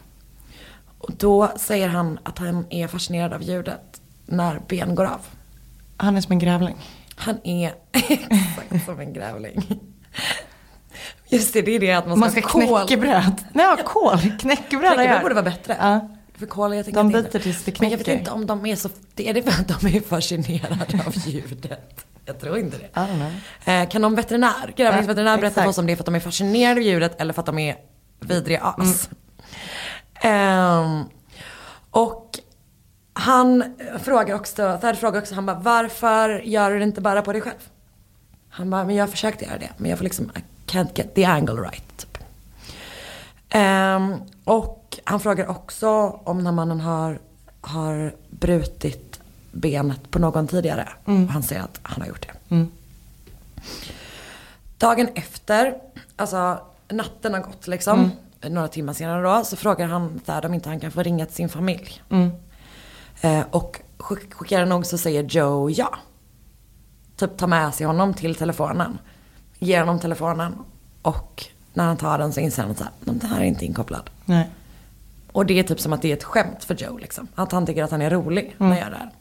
[0.97, 5.19] Och då säger han att han är fascinerad av ljudet när ben går av.
[5.97, 6.75] Han är som en grävling.
[7.15, 9.79] Han är exakt som en grävling.
[11.29, 13.43] Just det, det är det att man ska, Man ska ha knäckebröd.
[13.53, 14.17] Nej, kol.
[14.19, 15.77] Knäckebröd Knäckebröd borde vara bättre.
[15.79, 16.09] Ja.
[16.41, 18.89] För kol, jag De inte- tills det Men jag vet inte om de är så,
[19.17, 22.05] är det för att de är fascinerade av ljudet?
[22.25, 23.71] Jag tror inte det.
[23.71, 26.19] Eh, kan någon veterinär, grävlingsveterinär berätta för oss om det är för att de är
[26.19, 27.75] fascinerade av ljudet eller för att de är
[28.19, 29.09] vidriga as?
[30.21, 31.03] Ehm,
[31.91, 32.29] och
[33.13, 37.31] han frågar också, Thad frågar också, han bara varför gör du det inte bara på
[37.33, 37.69] dig själv?
[38.49, 41.15] Han bara, men jag har försökt göra det, men jag får liksom, I can't get
[41.15, 41.97] the angle right.
[41.97, 42.17] Typ.
[43.49, 45.89] Ehm, och han frågar också
[46.23, 47.19] om när mannen har,
[47.61, 49.19] har brutit
[49.51, 50.89] benet på någon tidigare.
[51.05, 52.55] Och han säger att han har gjort det.
[54.77, 55.73] Dagen efter,
[56.15, 58.11] alltså natten har gått liksom.
[58.49, 61.35] Några timmar senare då, så frågar han där om inte han kan få ringa till
[61.35, 62.01] sin familj.
[63.21, 65.95] Eh, och skickar nog så säger Joe ja.
[67.15, 68.97] Typ tar med sig honom till telefonen.
[69.59, 70.55] Ger honom telefonen.
[71.01, 74.09] Och när han tar den så inser han att här, den här är inte inkopplad.
[74.25, 74.49] Nej.
[75.31, 77.27] Och det är typ som att det är ett skämt för Joe liksom.
[77.35, 79.11] Att han tycker att han är rolig när han gör det här.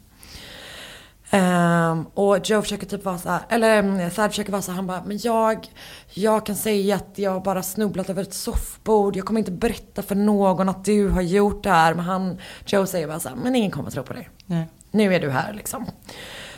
[1.30, 4.76] Ehm, och Joe försöker typ vara så här, eller mm, Thad försöker vara så här,
[4.76, 5.66] han bara, men jag,
[6.10, 10.14] jag kan säga att jag bara snubblat över ett soffbord, jag kommer inte berätta för
[10.14, 11.94] någon att du har gjort det här.
[11.94, 14.28] Men han, Joe säger bara så här, men ingen kommer tro på dig.
[14.46, 14.68] Nej.
[14.90, 15.86] Nu är du här liksom.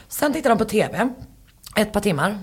[0.09, 1.11] Sen tittar de på TV,
[1.77, 2.39] ett par timmar.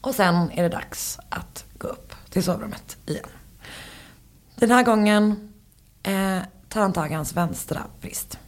[0.00, 3.26] Och sen är det dags att gå upp till sovrummet igen.
[4.54, 5.52] Den här gången
[6.06, 6.38] eh,
[6.68, 8.38] tar han tag i hans vänstra vrist.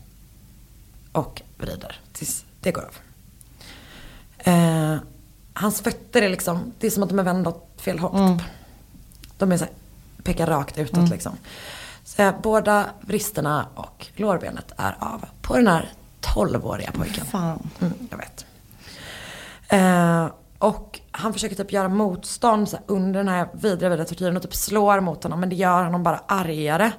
[1.13, 2.97] Och vrider tills det går av.
[4.39, 4.97] Eh,
[5.53, 8.47] hans fötter är liksom, det är som att de är vända åt fel håll typ.
[9.39, 9.73] De är så här,
[10.23, 11.37] pekar rakt utåt liksom.
[12.05, 17.27] Så eh, båda vristerna och lårbenet är av på den här 12-åriga pojken.
[17.27, 17.71] Fan.
[17.81, 18.47] Mm, jag vet.
[20.59, 24.43] Och han försöker typ göra motstånd så här, under den här vidriga, vidriga tortyren och
[24.43, 25.41] typ slår mot honom.
[25.41, 26.93] Men det gör honom bara argare.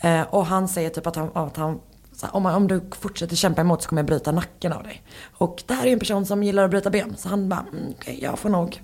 [0.00, 1.80] Eh, och han säger typ att han, att han
[2.12, 5.02] så här, om, om du fortsätter kämpa emot så kommer jag bryta nacken av dig.
[5.32, 7.14] Och det här är en person som gillar att bryta ben.
[7.16, 8.82] Så han bara, mm, jag får nog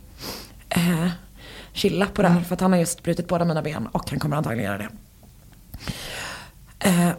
[0.69, 1.09] eh,
[1.73, 2.41] chilla på det här.
[2.41, 4.89] För att han har just brutit båda mina ben och han kommer antagligen göra det.
[6.79, 7.11] Eh,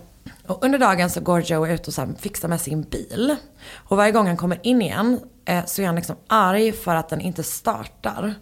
[0.47, 3.35] och under dagen så går Joe ut och så här fixar med sin bil.
[3.73, 5.19] Och varje gång han kommer in igen
[5.65, 8.33] så är han liksom arg för att den inte startar.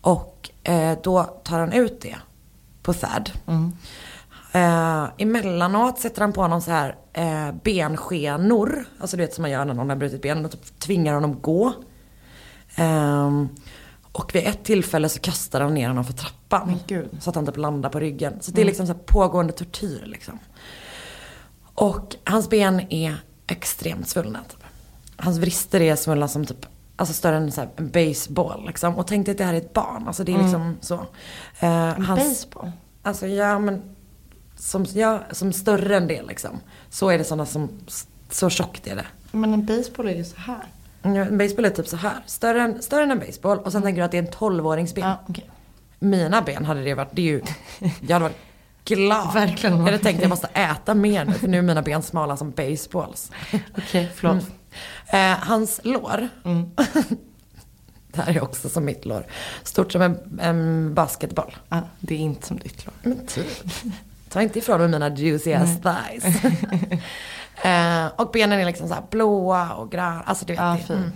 [0.00, 2.16] Och eh, då tar han ut det
[2.82, 3.30] på Thad.
[4.52, 8.84] Eh, emellanåt sätter han på honom så här eh, benskenor.
[9.00, 11.40] Alltså du vet som man gör när någon har brutit benen och typ tvingar honom
[11.40, 11.72] gå.
[12.76, 13.48] Ehm,
[14.12, 16.80] och vid ett tillfälle så kastar han ner honom för trappan.
[16.86, 17.08] Gud.
[17.20, 18.32] Så att han typ landar på ryggen.
[18.40, 20.38] Så det är liksom så pågående tortyr liksom.
[21.74, 24.40] Och hans ben är extremt svullna.
[25.18, 28.94] Hans vrister är svullna som typ, alltså större än så en baseball liksom.
[28.96, 30.04] Och tänk dig att det här är ett barn.
[30.06, 30.94] Alltså det är liksom så.
[31.60, 32.72] Eh, En hans, baseball?
[33.02, 33.82] Alltså ja men,
[34.56, 36.60] som, ja, som större än det liksom.
[36.90, 37.68] Så är det sådana som,
[38.30, 39.06] så tjockt är det.
[39.32, 40.64] Men en baseball är ju så här.
[41.02, 42.16] Ja, En baseball är typ så här.
[42.26, 43.58] Större än, större än en baseball.
[43.58, 45.04] Och sen tänker du att det är en 12-åringsben.
[45.04, 45.50] Ja, okej.
[45.98, 47.42] Mina ben hade det varit, det är ju,
[48.00, 48.36] jag hade varit
[48.84, 49.34] glad.
[49.34, 49.76] Verkligen.
[49.76, 52.36] Jag hade tänkt att jag måste äta mer nu för nu är mina ben smala
[52.36, 53.30] som baseballs.
[53.78, 54.44] Okej, förlåt.
[55.06, 56.28] Eh, hans lår.
[58.12, 59.26] det här är också som mitt lår.
[59.62, 61.56] Stort som en, en basketboll.
[61.68, 62.94] Ah, det är inte som ditt lår.
[63.02, 63.64] Men typ.
[64.28, 66.44] Ta inte ifrån mig mina juicy ass thighs.
[67.64, 70.22] eh, och benen är liksom så här blåa och gröna.
[70.22, 70.60] Alltså du vet.
[70.60, 70.86] Ja, det.
[70.86, 70.96] fin.
[70.96, 71.12] Mm.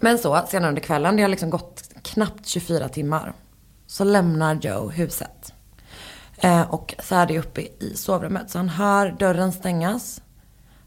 [0.00, 3.32] Men så, senare under kvällen, det har liksom gått knappt 24 timmar.
[3.86, 5.52] Så lämnar Joe huset.
[6.38, 8.50] Eh, och så är det uppe i sovrummet.
[8.50, 10.20] Så han hör dörren stängas.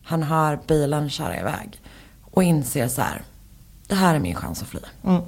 [0.10, 1.82] Han hör bilen köra iväg.
[2.22, 3.22] Och inser så här,
[3.88, 4.80] det här är min chans att fly.
[5.04, 5.22] Mm.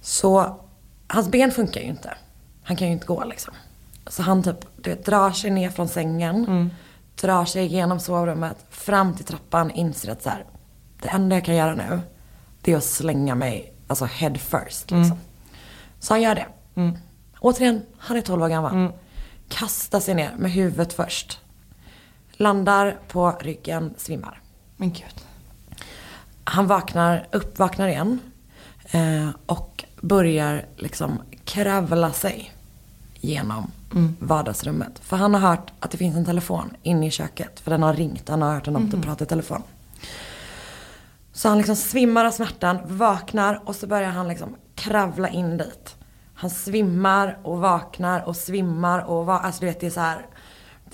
[0.00, 0.60] Så
[1.08, 2.14] hans ben funkar ju inte.
[2.62, 3.54] Han kan ju inte gå liksom.
[4.06, 6.70] Så han typ du vet, drar sig ner från sängen.
[7.20, 8.56] Drar sig igenom sovrummet.
[8.70, 9.70] Fram till trappan.
[9.70, 10.44] Inser att så här,
[11.02, 12.00] det enda jag kan göra nu.
[12.62, 14.90] Det är att slänga mig alltså head first.
[14.90, 15.18] Liksom.
[16.00, 16.46] Så han gör det.
[17.40, 18.92] Återigen, han är 12 år gammal.
[19.48, 21.40] Kastar sig ner med huvudet först.
[22.36, 24.40] Landar på ryggen, svimmar.
[24.76, 25.24] Men gud.
[26.44, 28.18] Han vaknar, uppvaknar igen.
[28.90, 32.52] Eh, och börjar liksom kravla sig
[33.20, 33.70] genom
[34.18, 34.98] vardagsrummet.
[34.98, 37.60] För han har hört att det finns en telefon inne i köket.
[37.60, 39.02] För den har ringt, han har hört honom mm.
[39.02, 39.62] prata i telefon.
[41.32, 45.96] Så han liksom svimmar av smärtan, vaknar och så börjar han liksom kravla in dit.
[46.34, 50.26] Han svimmar och vaknar och svimmar och va- alltså du vet det är så här.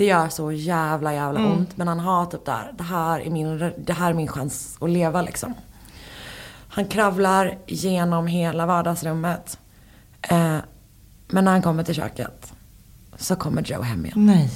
[0.01, 1.77] Det gör så jävla jävla ont.
[1.77, 4.91] Men han har typ där, det här är min, det här är min chans att
[4.91, 5.55] leva liksom.
[6.69, 9.59] Han kravlar genom hela vardagsrummet.
[10.23, 10.57] Eh,
[11.29, 12.53] men när han kommer till köket
[13.17, 14.27] så kommer Joe hem igen.
[14.27, 14.51] Nej.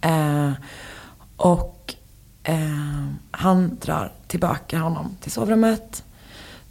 [0.00, 0.52] Eh,
[1.36, 1.94] och
[2.42, 6.04] eh, han drar tillbaka honom till sovrummet.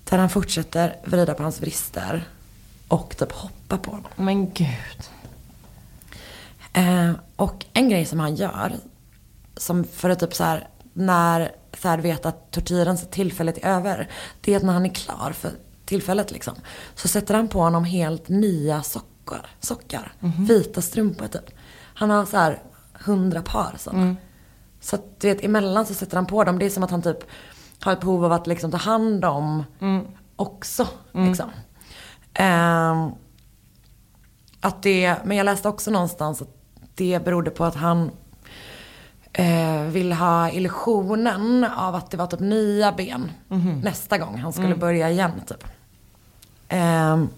[0.04, 2.28] Där han fortsätter vrida på hans vrister.
[2.88, 4.12] Och typ hoppa på honom.
[4.16, 5.11] Men gud.
[7.82, 8.74] En grej som han gör.
[9.58, 10.67] Som för att typ så här.
[10.94, 11.52] När
[11.84, 14.10] här vet att tortyrens tillfället är över.
[14.41, 15.52] Det är att när han är klar för
[15.86, 16.54] tillfället liksom.
[16.96, 19.46] Så sätter han på honom helt nya sockar.
[19.60, 20.13] sockar
[20.48, 21.52] Vita strumpor typ.
[21.96, 22.63] Han har så här
[22.94, 24.15] hundra par sådana.
[24.80, 26.60] Så att du vet emellan så sätter han på dem.
[26.60, 27.24] Det är som att han typ
[27.82, 29.63] har ett behov av att liksom ta hand om
[30.36, 30.88] också.
[31.12, 31.50] Liksom.
[32.34, 33.12] Ehm,
[34.62, 36.61] att det, men jag läste också någonstans att
[36.96, 38.12] det berodde på att han
[39.34, 43.32] eh, vill ha illusionen av att det var typ nya ben
[43.84, 45.64] nästa gång han skulle börja igen typ.
[46.70, 47.30] Ehm,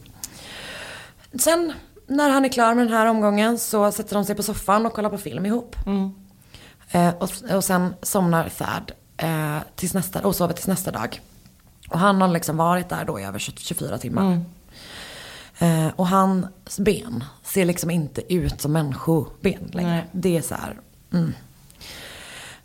[1.40, 1.74] sen
[2.08, 4.94] när han är klar med den här omgången så sätter de sig på soffan och
[4.94, 5.76] kollar på film ihop.
[6.92, 11.22] Eh, och, och sen somnar Thad eh, tills nästa, och sover tills nästa dag.
[11.90, 14.24] Och han har liksom varit där då i över 20 24 timmar.
[15.64, 19.92] Eh, och hans ben ser liksom inte ut som människoben längre.
[19.92, 20.06] Nej.
[20.12, 20.80] Det är så här.
[21.14, 21.34] Mm.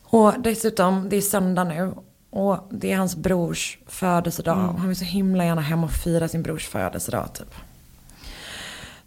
[0.03, 1.95] Och dessutom, det är söndag nu.
[2.31, 4.71] Och det är hans brors födelsedag.
[4.71, 7.55] Och han vill så himla gärna hem och fira sin brors födelsedag typ.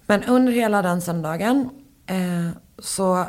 [0.05, 1.69] Men under hela den söndagen
[2.05, 2.49] eh,
[2.79, 3.25] så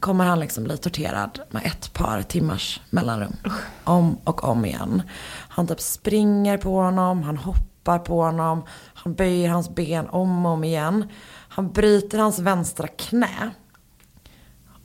[0.00, 3.36] kommer han liksom bli torterad med ett par timmars mellanrum.
[3.84, 5.02] Om och om igen.
[5.48, 8.62] Han typ springer på honom, han hoppar på honom,
[9.08, 11.04] han böjer hans ben om och om igen.
[11.48, 13.50] Han bryter hans vänstra knä.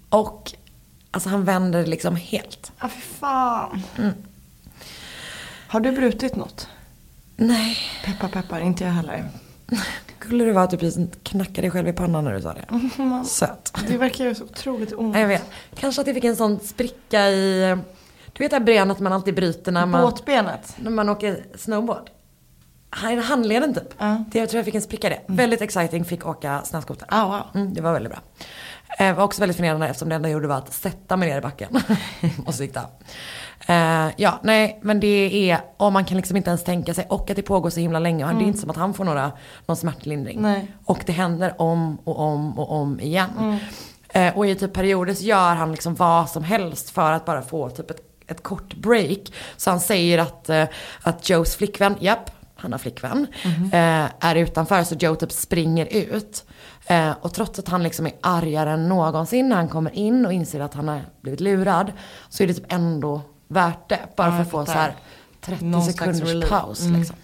[0.09, 0.53] Och
[1.12, 2.71] alltså han vänder liksom helt.
[2.79, 3.81] Ja, fy fan.
[5.67, 6.67] Har du brutit något?
[7.36, 7.77] Nej.
[8.05, 9.29] Peppar peppar, inte jag heller.
[10.19, 12.65] Skulle det vara att du precis knackade dig själv i pannan när du sa det?
[13.25, 13.73] Söt.
[13.88, 15.15] Det verkar ju så otroligt ont.
[15.15, 15.45] Ja, Jag vet.
[15.75, 17.77] Kanske att det fick en sån spricka i...
[18.33, 20.75] Du vet det här benet man alltid bryter när man, Båtbenet.
[20.77, 22.09] när man åker snowboard?
[22.95, 23.99] Han- Handleden typ.
[24.27, 25.19] Det, jag tror jag fick en spricka i det.
[25.27, 27.08] Väldigt exciting, fick åka snöskoter.
[27.12, 27.41] Ah, wow.
[27.62, 28.21] Mm, det var väldigt bra.
[28.99, 31.38] Eh, var också väldigt förnedrande eftersom det enda jag gjorde var att sätta mig ner
[31.38, 31.69] i backen.
[32.45, 32.89] och av.
[33.67, 37.29] Eh, ja, nej, men det är, och man kan liksom inte ens tänka sig, och
[37.29, 38.25] att det pågår så himla länge.
[38.25, 39.32] Och Det är inte som att han får några,
[39.65, 40.41] någon smärtlindring.
[40.41, 40.71] Nej.
[40.86, 43.60] Och det händer om och om och om igen.
[44.10, 47.41] Eh, och i typ perioder så gör han liksom vad som helst för att bara
[47.41, 49.19] få typ ett, ett kort break.
[49.58, 50.63] Så han säger att, eh,
[51.03, 52.32] att Joes flickvän, japp,
[52.63, 53.28] han har flickvän,
[53.73, 56.45] eh, är utanför så Joe typ springer ut.
[56.86, 60.34] Eh, och trots att han liksom är argare än någonsin när han kommer in och
[60.34, 61.91] inser att han har blivit lurad.
[62.30, 63.99] Så är det typ ändå värt det.
[64.15, 64.95] Bara Ja, för att få så här
[65.41, 66.99] 30 Någon sekunders paus Mm.
[66.99, 67.15] liksom.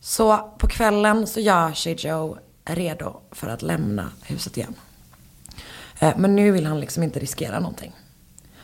[0.00, 4.74] Så på kvällen så gör sig Joe redo för att lämna huset igen.
[5.98, 7.92] Eh, Men nu vill han liksom inte riskera någonting.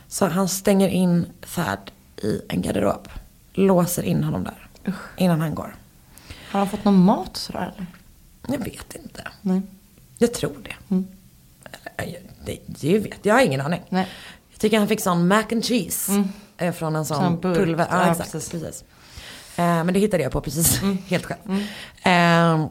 [0.08, 1.90] Så han stänger in Thad
[2.22, 3.08] i en garderob.
[3.52, 4.68] Låser in honom där.
[5.16, 5.74] Innan han går.
[6.50, 7.86] Har han fått någon mat sådär eller?
[8.58, 9.28] Jag vet inte.
[9.42, 9.62] Nej.
[10.18, 10.74] Jag tror det.
[10.94, 11.06] Mm.
[11.96, 13.34] Eller, Det, det vet jag.
[13.34, 13.82] har ingen aning.
[13.88, 14.08] Nej.
[14.50, 16.24] Jag tycker han fick sån mac and cheese.
[16.56, 17.86] eh, Från en sån, Sån pulver.
[17.90, 18.32] Ja, Ja, exakt.
[18.32, 18.50] precis.
[18.50, 18.84] Precis.
[19.56, 21.40] Eh, men det hittade jag på precis helt själv.
[22.02, 22.66] Eh,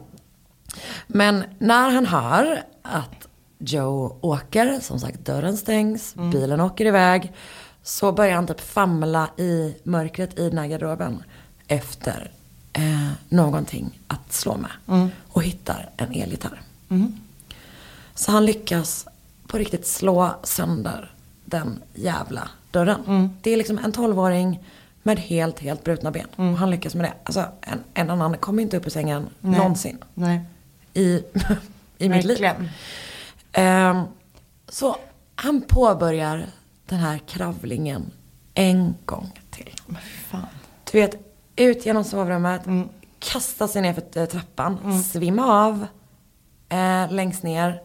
[1.06, 3.26] men när han hör att
[3.58, 7.32] Joe åker, som sagt dörren stängs, bilen åker iväg.
[7.82, 11.22] Så börjar han typ famla i mörkret i den här garderoben
[11.70, 12.30] efter
[12.72, 14.70] eh, någonting att slå med.
[15.28, 16.60] Och hittar en elgitarr.
[18.14, 19.06] Så han lyckas
[19.46, 21.10] på riktigt slå sönder
[21.44, 23.30] den jävla dörren.
[23.42, 24.60] Det är liksom en tolvåring
[25.02, 26.26] med helt, helt brutna ben.
[26.36, 27.12] Och han lyckas med det.
[27.24, 29.58] Alltså en, en annan kommer inte upp ur sängen Nej.
[29.58, 30.40] någonsin Nej.
[30.94, 31.22] i,
[31.98, 32.70] i mitt liv.
[33.52, 34.02] Ehm,
[34.68, 34.96] så
[35.34, 36.46] han påbörjar
[36.86, 38.10] den här kravlingen
[38.54, 39.74] en gång till.
[40.92, 41.29] Du vet,
[41.60, 42.88] ut genom sovrummet, Mm.
[43.18, 45.86] kasta sig ner för eh, trappan, svimma av
[46.68, 47.80] eh, längst ner,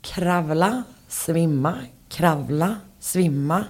[0.00, 1.74] kravla, svimma,
[2.08, 3.64] kravla, svimma.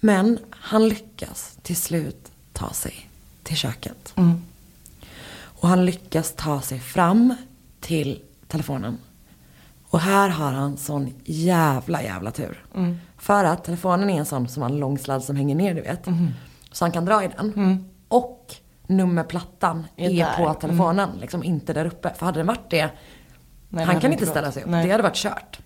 [0.00, 3.08] Men han lyckas till slut ta sig
[3.42, 4.12] till köket.
[4.16, 4.42] Mm.
[5.42, 7.34] Och han lyckas ta sig fram
[7.80, 8.98] till telefonen.
[9.84, 12.64] Och här har han sån jävla jävla tur.
[12.74, 12.98] Mm.
[13.18, 15.80] För att telefonen är en sån som har en lång sladd som hänger ner du
[15.80, 16.06] vet.
[16.06, 16.28] Mm.
[16.72, 17.91] Så han kan dra i den.
[18.12, 18.54] Och
[18.86, 21.10] nummerplattan Är är, på telefonen.
[21.20, 22.14] Liksom inte där uppe.
[22.14, 22.90] För hade den varit det,
[23.68, 24.54] Nej, han kan inte ställa gått.
[24.54, 24.68] sig upp.
[24.68, 24.84] Nej.
[24.86, 25.58] Det hade varit kört.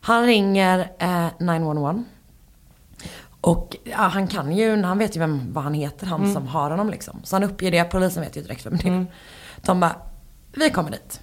[0.00, 2.04] Han ringer eh, 911.
[3.40, 6.20] Och ja, han kan ju, han vet ju vem, vad han heter, Mm.
[6.22, 7.20] han som har honom liksom.
[7.24, 9.06] Så han uppger det, polisen vet ju direkt vem det är.
[9.56, 9.96] De bara,
[10.52, 11.20] vi kommer dit.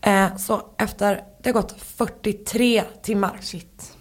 [0.00, 3.96] Eh, så efter, det har gått 43 timmar Shit.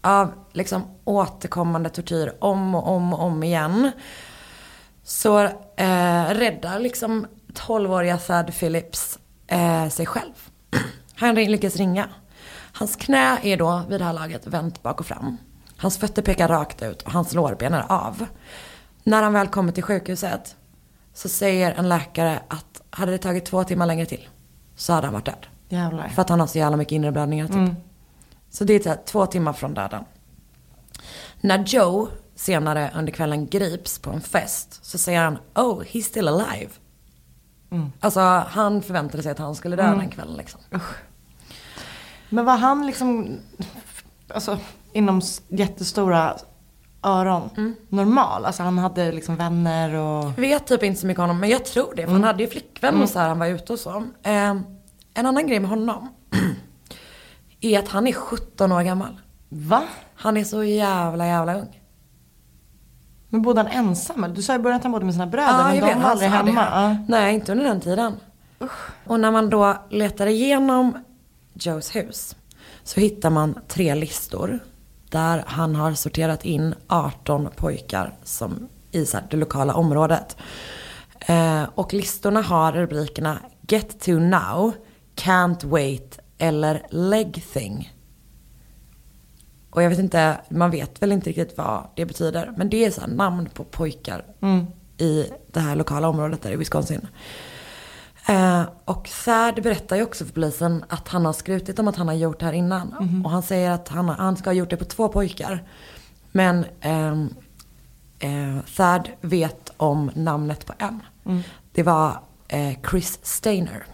[0.00, 3.90] av liksom återkommande tortyr om och om och om igen.
[5.04, 5.38] Så
[5.76, 10.32] eh, räddar liksom 12-åriga Thad Phillips eh, sig själv.
[11.14, 12.08] Han lyckas ringa.
[12.72, 15.38] Hans knä är då vid det här laget vänt bak och fram.
[15.76, 18.26] Hans fötter pekar rakt ut och hans lårben är av.
[19.02, 20.56] När han väl kommer till sjukhuset
[21.14, 24.28] så säger en läkare att hade det tagit två timmar längre till
[24.76, 25.46] så hade han varit död.
[25.68, 26.08] Jävlar.
[26.08, 27.74] För att han har så jävla mycket inre blödningar typ.
[28.50, 30.04] Så det är så här, två timmar från döden.
[31.40, 36.28] När Joe senare under kvällen grips på en fest så säger han Oh, he's still
[36.28, 36.70] alive.
[38.00, 40.60] Alltså han förväntade sig att han skulle dö den kvällen liksom.
[42.28, 43.38] Men var han liksom,
[44.34, 44.58] alltså
[44.92, 46.36] inom jättestora
[47.02, 47.74] öron, Mm.
[47.88, 48.44] normal?
[48.44, 50.24] Alltså han hade liksom vänner och...
[50.24, 52.04] Jag vet typ inte så mycket om honom men jag tror det.
[52.04, 53.90] För han hade ju flickvän och så här, han var ute och så.
[54.22, 54.56] Eh,
[55.14, 56.08] en annan grej med honom
[57.60, 59.20] är att han är 17 år gammal.
[59.48, 59.82] Va?
[60.14, 61.80] Han är så jävla jävla ung.
[63.34, 64.26] Men bodde han ensam?
[64.34, 66.10] Du sa i början att han bodde med sina bröder Ja, men de vet, var
[66.10, 66.66] aldrig hemma.
[66.70, 66.96] Ja.
[67.08, 68.16] Nej, inte under den tiden.
[69.06, 71.04] Och när man då letar igenom
[71.54, 72.36] Joes hus
[72.84, 74.58] så hittar man tre listor
[75.10, 80.36] där han har sorterat in 18 pojkar som i så här, det lokala området.
[81.20, 84.72] Eh, och listorna har rubrikerna Get to now,
[85.16, 87.93] Can't wait eller Leg thing.
[89.74, 92.52] Och jag vet inte, man vet väl inte riktigt vad det betyder.
[92.56, 94.24] Men det är så namn på pojkar
[94.98, 97.06] i det här lokala området där i Wisconsin.
[98.28, 102.08] Eh, och Thad berättar ju också för polisen att han har skrutit om att han
[102.08, 102.94] har gjort det här innan.
[103.24, 105.62] Och han säger att han, han ska ha gjort det på två pojkar.
[106.32, 107.34] Men ehm,
[108.18, 111.02] eh, Thad vet om namnet på en.
[111.72, 112.18] Det var
[112.48, 113.84] eh, Chris Stainer.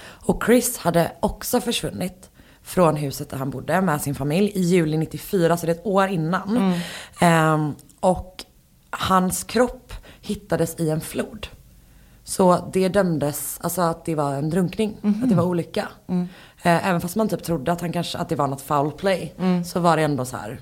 [0.00, 2.30] Och Chris hade också försvunnit
[2.68, 5.86] från huset där han bodde med sin familj i juli 94, så det är ett
[5.86, 6.74] år innan.
[7.20, 8.44] Ehm, och
[8.90, 11.46] hans kropp hittades i en flod.
[12.24, 15.88] Så det dömdes, alltså att det var en drunkning, att det var olycka.
[16.62, 19.34] Eh, även fast man typ trodde att han kanske, att det var något foul play,
[19.66, 20.60] så var det ändå så här,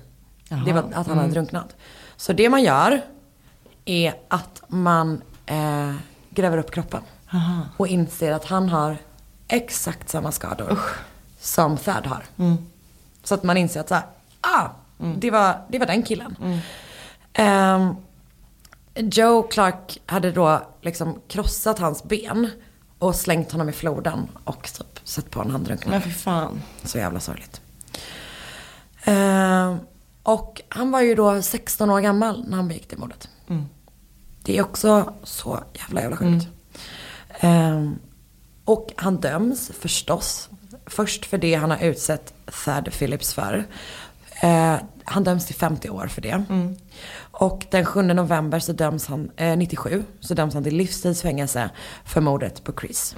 [0.65, 1.75] det var att han hade drunknat.
[2.17, 3.01] Så det man gör
[3.85, 5.93] är att man eh,
[6.29, 7.01] gräver upp kroppen.
[7.77, 8.97] Och inser att han har
[9.47, 10.79] exakt samma skador
[11.47, 12.23] som Thad har.
[13.23, 14.03] Så att man inser att så här,
[14.41, 14.67] ah,
[15.17, 16.61] det, var, det var den killen.
[17.33, 17.95] Ehm,
[18.95, 22.49] Joe Clark hade då liksom krossat hans ben
[22.99, 25.91] och slängt honom i floden och typ sett på en handdrunkning.
[25.91, 26.61] Men för fan.
[26.83, 27.61] Så jävla sorgligt.
[29.03, 29.77] Ehm,
[30.23, 33.29] och han var ju då 16 år gammal när han begick det mordet.
[34.43, 36.47] Det är också så jävla jävla sjukt.
[37.39, 37.99] Ehm,
[38.65, 40.49] och han döms förstås.
[40.87, 42.33] Först för det han har utsett
[42.65, 43.65] Thad Phillips för.
[44.41, 44.75] Eh,
[45.05, 46.43] han döms till 50 år för det.
[47.31, 51.69] Och den 7 november så döms han, eh, 97, så döms han till livstidsfängelse
[52.05, 53.15] för mordet på Chris.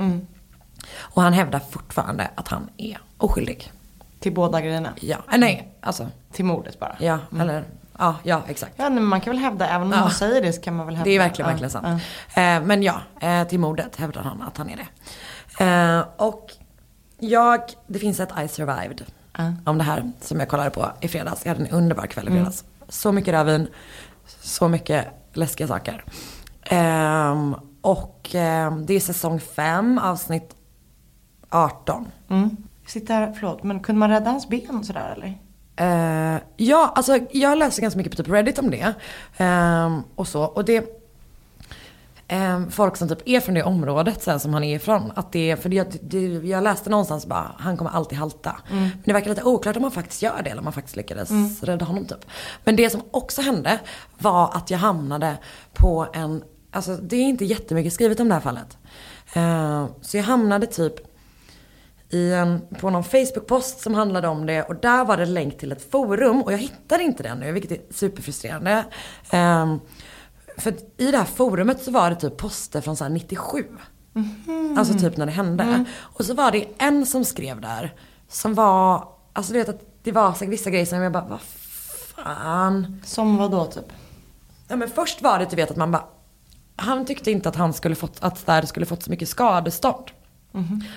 [0.97, 3.71] Och han hävdar fortfarande att han är oskyldig.
[4.19, 4.93] Till båda grejerna.
[5.01, 6.95] Ja, eh, nej, alltså, Till mordet bara.
[6.99, 7.63] ja, eller,
[7.97, 8.73] ja, ja, exakt.
[8.77, 9.99] Ja, men man kan väl hävda, även om Ja.
[9.99, 11.09] man säger det så kan man väl hävda.
[11.09, 12.01] Det är verkligen, Ja, verkligen sant.
[12.35, 12.41] ja.
[12.41, 14.87] Eh, men ja, eh, till mordet hävdar han att han är det.
[15.65, 16.51] Eh, och
[17.19, 19.01] jag, det finns ett I survived
[19.37, 19.53] Ja.
[19.65, 21.45] om det här som jag kollade på i fredags.
[21.45, 22.63] Jag hade en underbar kväll i fredags.
[22.89, 23.67] Så mycket rödvin,
[24.41, 26.03] så mycket läskiga saker.
[26.63, 30.55] Ehm, och ehm, det är säsong 5, avsnitt
[31.49, 32.07] 18.
[32.29, 32.57] Mm.
[32.87, 35.37] Sitter här, förlåt, men kunde man rädda hans ben sådär eller?
[36.35, 38.93] Eh, ja, alltså jag läser ganska mycket på typ Reddit om det.
[39.37, 40.43] Ehm, och så.
[40.43, 40.98] Och det
[42.69, 45.11] folk som typ är från det området sen som han är ifrån.
[45.15, 48.55] Att det, för det, det, jag läste någonstans bara, han kommer alltid halta.
[48.69, 51.63] Men det verkar lite oklart om han faktiskt gör det eller om han faktiskt lyckades
[51.63, 52.25] rädda honom typ.
[52.63, 53.79] Men det som också hände
[54.17, 55.37] var att jag hamnade
[55.73, 58.77] på en, alltså det är inte jättemycket skrivet om det här fallet.
[59.33, 60.93] Ehm, så jag hamnade typ
[62.09, 65.71] i en, på någon Facebook-post som handlade om det och där var det länk till
[65.71, 68.85] ett forum och jag hittade inte den nu vilket är superfrustrerande.
[69.31, 69.79] Ehm,
[70.59, 73.65] för i det här forumet så var det typ poster från så här 97.
[74.77, 75.85] Alltså typ när det hände.
[75.97, 77.93] Och så var det en som skrev där
[78.27, 81.41] som var, alltså du vet att det var så vissa grejer som jag bara, vad
[82.15, 83.01] fan.
[83.05, 83.85] Som vad då typ?
[84.67, 86.03] Ja men först var det du vet att man bara,
[86.75, 90.11] han tyckte inte att han skulle fått, att Thad skulle fått så mycket skadestånd.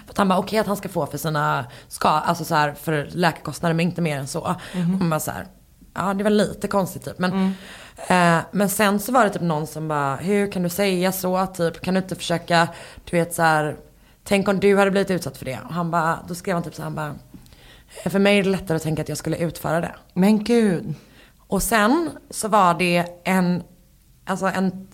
[0.04, 2.74] För att han bara, okej att han ska få för sina ska, alltså så här,
[2.74, 4.40] för läkarkostnader men inte mer än så.
[4.40, 4.56] Och
[4.98, 5.46] man bara så här,
[5.94, 7.18] ja det var lite konstigt typ.
[7.18, 7.54] Men,
[7.96, 11.46] eh, men sen så var det typ någon som bara, hur kan du säga så?
[11.46, 12.68] Typ, kan du inte försöka,
[13.04, 13.76] du vet så här,
[14.24, 15.58] tänk om du hade blivit utsatt för det.
[15.64, 17.14] Och han bara, då skrev han typ så här, han bara,
[18.10, 19.94] för mig är det lättare att tänka att jag skulle utföra det.
[20.14, 20.94] Men gud.
[21.38, 23.62] Och sen så var det en,
[24.24, 24.88] alltså en,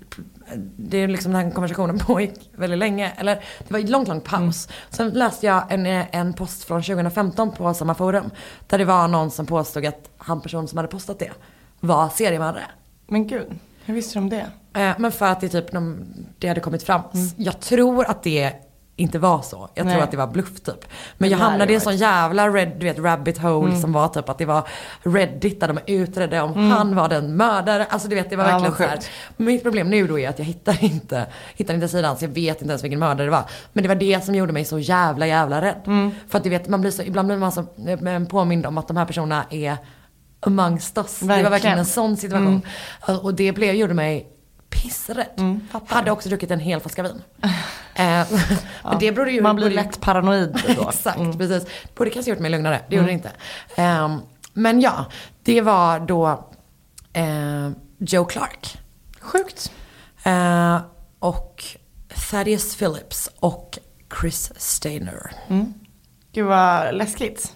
[0.77, 3.13] det är liksom den här konversationen pågick väldigt länge.
[3.17, 4.69] Eller det var en lång, lång paus.
[4.91, 8.31] Sen läste jag en, en post från 2015 på samma forum.
[8.67, 11.31] Där det var någon som påstod att han person som hade postat det
[11.81, 12.65] var seriemördare.
[13.07, 13.59] Men gud.
[13.85, 14.47] Hur visste de det?
[14.81, 16.07] Eh, Men för att det typ, de,
[16.39, 17.03] det hade kommit fram.
[17.37, 18.53] Jag tror att det
[18.99, 19.69] inte var så.
[19.75, 19.95] Jag Nej.
[19.95, 20.85] tror att det var bluff typ.
[21.19, 23.93] Men jag Det lär hamnade i en sån jävla red, du vet, rabbit hole som
[23.93, 24.69] var typ att det var
[25.03, 27.87] Reddit där de utredde om han var den mördare.
[27.91, 29.01] Alltså du vet det var Ja, verkligen vad så här.
[29.37, 32.63] Mitt problem nu då är att jag hittar inte, hittar inte sidan så jag vet
[32.63, 33.45] inte ens vilken mördare det var.
[33.73, 36.11] Men det var det som gjorde mig så jävla jävla rädd.
[36.29, 37.61] För att du vet, man blir så, ibland blir man så
[38.07, 39.77] eh, påmind om att de här personerna är
[40.41, 41.19] amongst us.
[41.21, 41.79] Det var verkligen Verkligen.
[41.79, 42.63] en sån situation.
[43.23, 44.29] Och det blev, gjorde mig
[44.71, 45.61] pissrädd.
[45.73, 45.95] fattar.
[45.97, 47.23] Hade också druckit en hel flaska vin.
[47.99, 48.27] eh,
[48.85, 49.43] men det berodde ju...
[49.43, 50.83] Man blir lätt paranoid då.
[50.89, 51.67] Exakt, precis.
[51.95, 53.31] Borde kanske gjort mig lugnare, det gjorde det inte.
[53.77, 54.21] Ehm,
[54.53, 55.05] men ja,
[55.43, 56.49] det var då
[57.13, 58.79] eh, Joe Clark.
[59.21, 59.73] Sjukt.
[60.23, 60.81] Eh,
[61.19, 61.65] och
[62.31, 63.79] Thaddeus Phillips och
[64.21, 65.33] Chris Stainer.
[66.33, 67.55] Gud vad läskigt.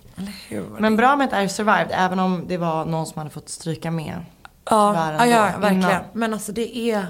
[0.79, 3.91] Men bra med att I survived, även om det var någon som hade fått stryka
[3.91, 4.25] med.
[4.71, 6.03] Ja, ja, ja verkligen.
[6.13, 7.07] Men alltså det är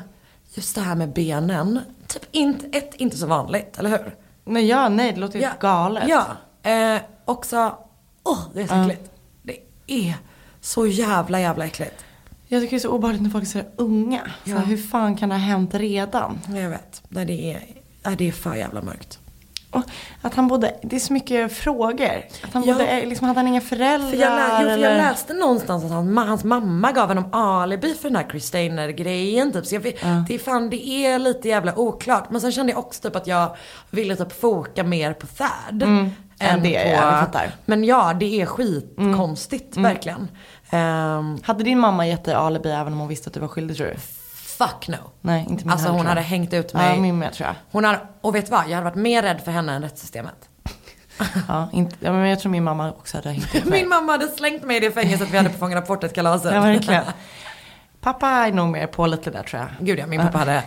[0.54, 1.80] just det här med benen.
[2.06, 4.16] Typ inte, ett, inte så vanligt, eller hur?
[4.44, 6.04] Nej, ja, nej, det låter ju galet.
[6.08, 6.26] Ja,
[6.70, 7.76] eh, också,
[8.22, 9.10] åh det är så äckligt.
[9.42, 10.14] Det är
[10.60, 12.04] så jävla jävla äckligt.
[12.48, 14.20] Jag tycker det är så obehagligt när folk är så unga.
[14.44, 14.56] Så Ja.
[14.58, 16.38] här, hur fan kan det ha hänt redan?
[16.48, 17.62] Jag vet, nej, det är,
[18.04, 19.18] nej, det är för jävla mörkt.
[19.72, 19.82] Och
[20.22, 22.22] att han bodde, det är så mycket frågor.
[22.44, 22.72] Att han Ja.
[22.72, 24.10] bodde, liksom, hade han inga föräldrar?
[24.10, 27.94] För jag, lä- jo, för jag läste någonstans att han, hans mamma gav honom alibi
[27.94, 29.66] för den här Chris Steiner-grejen typ.
[29.66, 32.30] Så jag, vet- det, är fan, det är lite jävla oklart.
[32.30, 33.56] Men sen kände jag också typ att jag
[33.90, 35.82] ville typ foka mer på Thad.
[35.82, 36.10] Mm.
[36.38, 37.40] än det, ja, jag fattar.
[37.44, 37.52] Mm.
[37.64, 40.28] Men ja, det är skitkonstigt verkligen.
[40.70, 43.76] Ehm, Hade din mamma gett dig alibi även om hon visste att du var skyldig
[43.76, 43.94] tror du?
[44.68, 44.96] Fuck no.
[45.20, 47.00] Nej, inte min Alltså hon hade hängt ut Ja, mig.
[47.00, 47.54] min med tror jag.
[47.70, 48.64] Hon hade, och vet du vad?
[48.68, 50.48] Jag hade varit mer rädd för henne än rättssystemet.
[51.48, 53.80] Ja, inte, ja, men jag tror min mamma också hade hängt ut mig.
[53.80, 56.54] Min mamma hade slängt mig i det fängelset vi hade på Fångarna på fortet-kalaset.
[56.54, 57.04] Ja, verkligen.
[58.00, 59.86] Pappa är nog mer pålitlig där tror jag.
[59.86, 60.62] Gud ja, min pappa hade...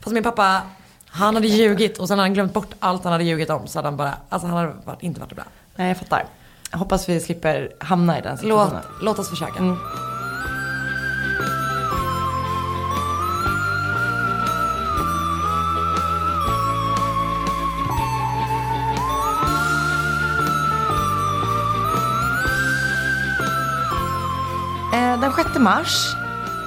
[0.00, 0.62] Fast min pappa,
[1.06, 3.66] han hade ljugit och sen hade han glömt bort allt han hade ljugit om.
[3.66, 5.44] Så hade han bara, alltså han hade varit, inte varit bra.
[5.76, 6.24] Nej, jag fattar.
[6.70, 8.82] Jag hoppas vi slipper hamna i den Låt, situationen.
[9.02, 9.58] låt oss försöka.
[9.58, 9.76] Mm.
[25.42, 26.14] 6 mars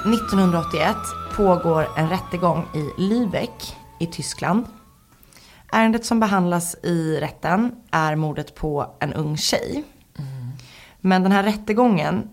[0.04, 0.96] 1981
[1.36, 4.66] pågår en rättegång i Lübeck i Tyskland.
[5.72, 9.84] Ärendet som behandlas i rätten är mordet på en ung tjej.
[11.00, 12.28] Men den här rättegången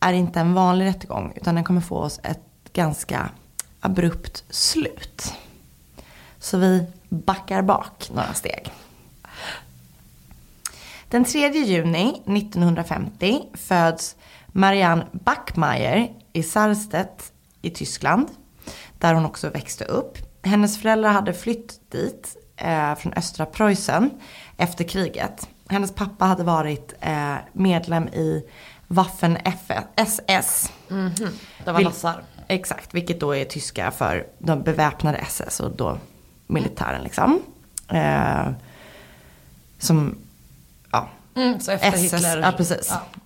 [0.00, 3.30] är inte en vanlig rättegång utan den kommer få oss ett ganska
[3.80, 5.34] abrupt slut.
[6.38, 8.72] Så vi backar bak några steg.
[11.08, 14.16] Den 3 juni 1950 föds
[14.52, 17.32] Marianne Backmeier i Sarstedt
[17.62, 18.28] i Tyskland.
[18.98, 20.18] Där hon också växte upp.
[20.42, 24.10] Hennes föräldrar hade flytt dit eh, från östra Preussen
[24.56, 25.48] efter kriget.
[25.68, 28.44] Hennes pappa hade varit eh, medlem i
[28.86, 29.38] Waffen
[29.96, 30.72] SS.
[31.64, 32.22] Det var nassar.
[32.48, 35.98] Exakt, vilket då är tyska för de beväpnade SS och då
[36.46, 37.42] militären liksom.
[37.88, 38.50] Eh,
[39.78, 40.18] som,
[40.90, 42.38] ja, Mm, så efter SS, Hitler.
[42.40, 42.86] ja precis.
[42.90, 43.19] Ja.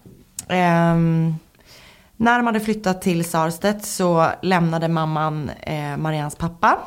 [0.48, 1.34] Ehm,
[2.16, 6.78] när de hade flyttat till Sarstedt så lämnade mamman eh, Marians pappa.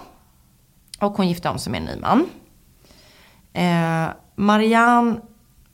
[0.99, 2.25] Och hon gifte om sig med en ny man.
[3.53, 5.15] Eh, Marianne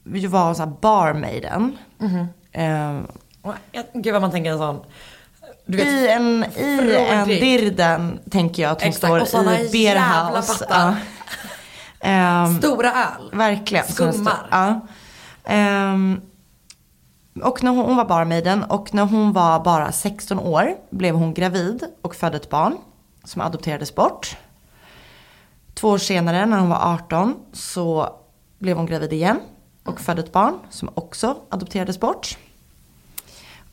[0.03, 1.77] var så här barmaiden.
[2.51, 3.07] Ehm,
[3.41, 4.79] Och jag- Gud vad man tänker en sån.
[5.65, 10.65] Vet, I en, i en dirden tänker jag att hon Exakt, står i Beerhouse.
[10.65, 10.85] pattar.
[10.89, 10.95] Ja.
[12.09, 13.29] Ehm, stora öl.
[13.37, 13.85] Verkligen.
[13.87, 14.47] Skummar.
[14.51, 14.79] Ja.
[17.41, 21.33] Och när hon, hon var barmaiden och när hon var bara 16 år blev hon
[21.33, 22.77] gravid och födde ett barn
[23.23, 24.37] som adopterades bort.
[25.73, 28.15] Två år senare när hon var 18 så
[28.59, 29.39] blev hon gravid igen
[29.83, 32.37] och födde ett barn som också adopterades bort.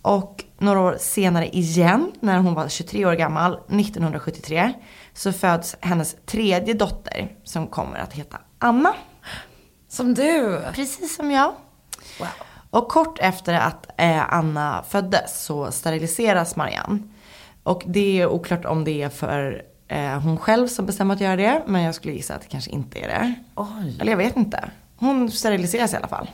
[0.02, 4.72] Och några år senare igen, när hon var 23 år gammal, 1973,
[5.14, 8.94] så föds hennes tredje dotter som kommer att heta Anna.
[9.88, 10.62] Som du.
[10.74, 11.54] Precis som jag.
[12.18, 12.28] Wow.
[12.70, 16.98] Och kort efter att eh, Anna föddes så steriliseras Marianne.
[17.62, 21.36] Och det är oklart om det är för eh, hon själv som bestämmer att göra
[21.36, 21.62] det.
[21.66, 23.34] Men jag skulle gissa att det kanske inte är det.
[23.54, 23.98] Oj.
[24.00, 24.70] Eller jag vet inte.
[24.96, 26.30] Hon steriliseras i alla fall.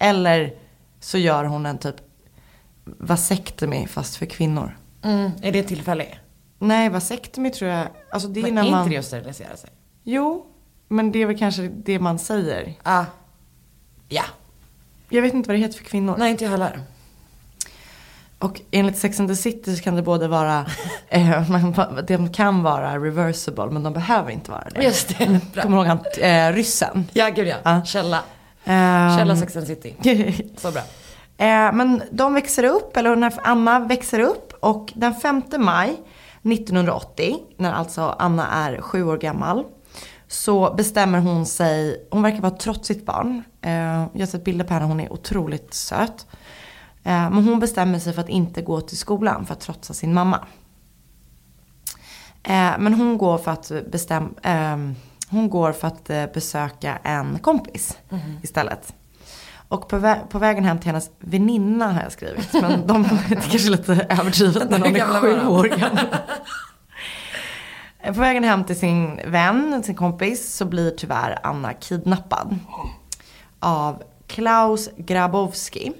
[0.00, 0.54] Eller
[1.00, 1.96] så gör hon en typ
[2.84, 4.78] vasektomi fast för kvinnor.
[5.02, 6.14] Mm, är det tillfälligt?
[6.58, 8.80] Nej, vasektomi tror jag, alltså det är Men när är man...
[8.80, 9.70] inte det att sterilisera sig?
[10.02, 10.46] Jo,
[10.88, 12.74] men det är väl kanske det man säger.
[12.82, 13.04] Ah.
[14.08, 14.24] Ja.
[15.12, 16.14] Jag vet inte vad det heter för kvinnor.
[16.18, 16.80] Nej, inte jag heller.
[18.38, 20.66] Och enligt Sex and the City så kan det både vara,
[21.08, 21.74] eh, man,
[22.06, 24.82] de kan vara reversible men de behöver inte vara det.
[24.84, 25.40] Just det.
[25.52, 25.62] Bra.
[25.62, 25.98] Kommer du ihåg han,
[26.30, 27.08] eh, ryssen?
[27.12, 27.56] Ja, gud ja.
[27.62, 27.84] Ja.
[27.84, 28.22] Källa.
[28.64, 29.94] Ehm, Källa Sex and the City.
[30.56, 30.80] Så bra.
[31.36, 35.96] eh, men de växer upp, eller när Anna växer upp och den 5 maj
[36.42, 39.64] 1980, när alltså Anna är sju år gammal,
[40.28, 43.42] så bestämmer hon sig, hon verkar vara ett trotsigt barn.
[43.62, 43.72] Eh,
[44.12, 46.26] jag har sett bilder på henne, hon är otroligt söt.
[47.04, 50.14] Eh, men hon bestämmer sig för att inte gå till skolan för att trotsa sin
[50.14, 50.38] mamma.
[52.42, 54.34] Eh, men hon går för att, bestäm,
[55.28, 56.04] hon går för att
[56.34, 57.98] besöka en kompis
[58.42, 58.94] istället.
[59.68, 62.52] Och på, vä- på vägen hem till hennes väninna har jag skrivit.
[62.52, 66.18] Men de, det är kanske lite överdrivet när de är sju år gamla.
[68.06, 72.58] På vägen hem till sin vän, sin kompis, så blir tyvärr Anna kidnappad.
[73.62, 75.92] Av Klaus Grabowski.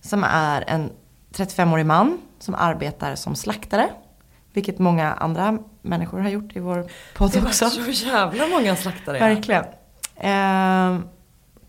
[0.00, 0.90] Som är en
[1.32, 3.88] 35-årig man som arbetar som slaktare.
[4.52, 7.70] Vilket många andra människor har gjort i vår podd Det var också.
[7.70, 9.18] så jävla många slaktare.
[9.18, 9.64] Verkligen.
[10.16, 11.08] Ehm,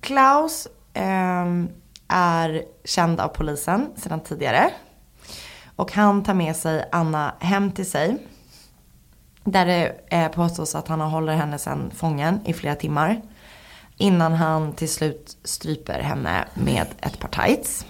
[0.01, 1.69] Klaus ehm,
[2.07, 4.69] är känd av polisen sedan tidigare.
[5.75, 8.17] Och han tar med sig Anna hem till sig.
[9.43, 13.21] Där det eh, påstås att han håller henne sen fången i flera timmar.
[13.97, 17.85] Innan han till slut stryper henne med ett par tights.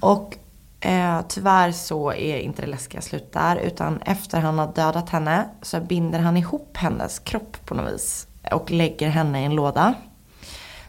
[0.00, 0.36] Och
[0.80, 3.56] eh, tyvärr så är inte det läskiga slut där.
[3.56, 8.26] Utan efter han har dödat henne så binder han ihop hennes kropp på något vis.
[8.52, 9.94] Och lägger henne i en låda.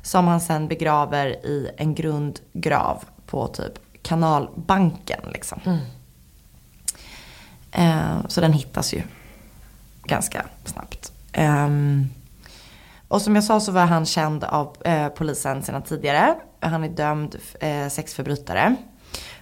[0.02, 5.80] Som han sen begraver i en grundgrav på typ kanalbanken liksom.
[7.72, 9.02] Eh, så den hittas ju
[10.04, 11.14] ganska snabbt.
[11.34, 12.10] Ehm,
[13.10, 16.36] och som jag sa så var han känd av eh, polisen sedan tidigare.
[16.60, 18.76] Han är dömd eh, sexförbrytare.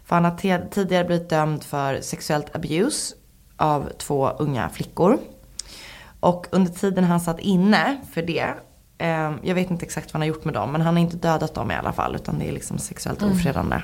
[0.06, 3.16] För han har tidigare blivit dömd för sexuellt abuse
[3.58, 5.20] av två unga flickor.
[6.20, 8.54] Och under tiden han satt inne för det,
[8.98, 11.18] eh, jag vet inte exakt vad han har gjort med dem, men han har inte
[11.18, 13.82] dödat dem i alla fall, utan det är liksom sexuellt ofredande.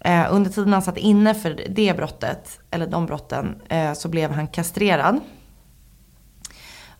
[0.00, 4.30] Eh, under tiden han satt inne för det brottet, eller de brotten, eh, så blev
[4.30, 5.20] han kastrerad.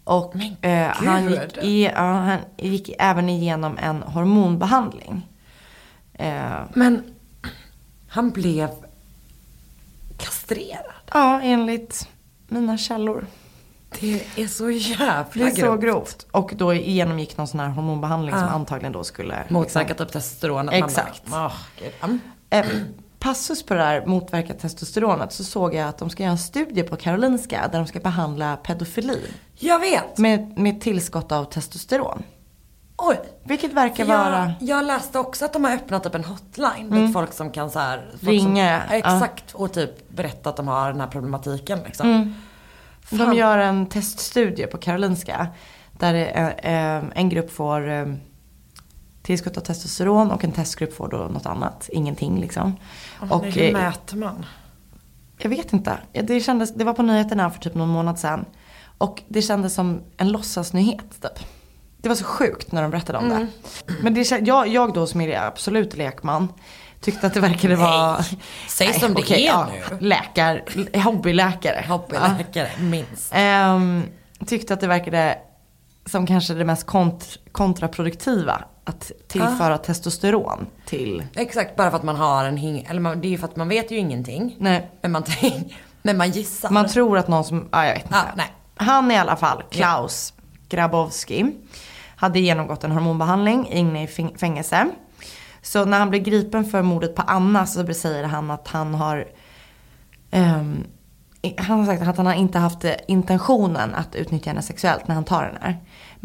[0.06, 0.34] Och
[0.64, 5.28] eh, han, gick i, ja, han gick även igenom en hormonbehandling.
[6.14, 7.02] Eh, Men
[8.08, 8.68] han blev
[10.18, 10.84] kastrerad.
[11.12, 12.08] ja, enligt
[12.48, 13.26] mina källor.
[14.00, 15.80] Det är så jävla Det är så grovt.
[15.80, 16.26] grovt.
[16.30, 19.44] Och då genomgick någon sån här hormonbehandling som antagligen då skulle...
[19.48, 20.58] Motverka typ testosteron.
[20.68, 21.26] att man Exakt.
[21.26, 21.52] Bara.
[22.50, 22.66] Eh,
[23.26, 26.82] passus på det här motverka testosteronet så såg jag att de ska göra en studie
[26.82, 29.20] på Karolinska där de ska behandla pedofili
[29.54, 30.18] Jag vet.
[30.18, 32.22] med, med tillskott av testosteron.
[32.96, 33.20] Oj.
[33.44, 34.54] Vilket verkar För vara...
[34.60, 37.70] jag, jag läste också att de har öppnat upp en hotline dit folk som kan
[37.70, 39.54] så här, Ringa, Som, exakt.
[39.54, 42.10] Och typ berätta att de har den här problematiken liksom.
[42.10, 42.34] Mm.
[43.10, 45.46] De gör en teststudie på Karolinska.
[45.92, 48.06] Där eh, eh, en grupp får eh,
[49.26, 51.88] tillskott av testosteron och en testgrupp får då något annat.
[51.92, 52.76] Ingenting liksom.
[53.30, 54.46] Och, hur eh, mäter man?
[55.38, 55.98] Jag vet inte.
[56.12, 58.44] Det, kändes, det var på nyheterna för typ någon månad sedan.
[58.98, 61.46] Och det kändes som en låtsasnyhet typ.
[61.98, 63.46] Det var så sjukt när de berättade om det.
[64.00, 66.48] Men det, jag, jag då som är absolut lekman
[67.00, 68.24] tyckte att det verkade vara...
[68.68, 69.96] Säg som det okej, är ja, nu.
[70.00, 70.64] Läkar,
[71.04, 71.84] hobbyläkare.
[71.88, 73.32] Hobbyläkare, minst.
[73.34, 74.02] Ehm,
[74.46, 75.38] tyckte att det verkade
[76.06, 78.64] som kanske det mest kont- kontraproduktiva.
[78.88, 81.26] Att tillföra testosteron till...
[81.34, 82.86] Exakt, bara för att man har en hing...
[82.90, 84.56] Eller man, det är ju för att man vet ju ingenting.
[84.58, 84.90] Nej.
[85.02, 85.22] Men man,
[86.02, 86.70] men man gissar.
[86.70, 88.16] Man tror att någon som, ja jag vet inte.
[88.16, 88.52] Ja, nej.
[88.76, 90.34] Han i alla fall, Klaus
[90.68, 91.46] Grabowski,
[92.16, 94.86] hade genomgått en hormonbehandling inne i fäng- fängelse.
[95.62, 99.26] Så när han blev gripen för mordet på Anna så säger han att han har
[101.42, 105.08] i- han har sagt att han har inte haft eh, intentionen att utnyttja henne sexuellt
[105.08, 105.76] när han tar henne.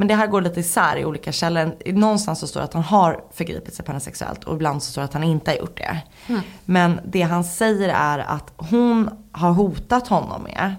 [0.01, 1.91] Men det här går lite isär i olika källor.
[1.91, 4.91] Någonstans så står det att han har förgripit sig på henne sexuellt och ibland så
[4.91, 6.01] står det att han inte har gjort det.
[6.65, 10.75] Men det han säger är att hon har hotat honom med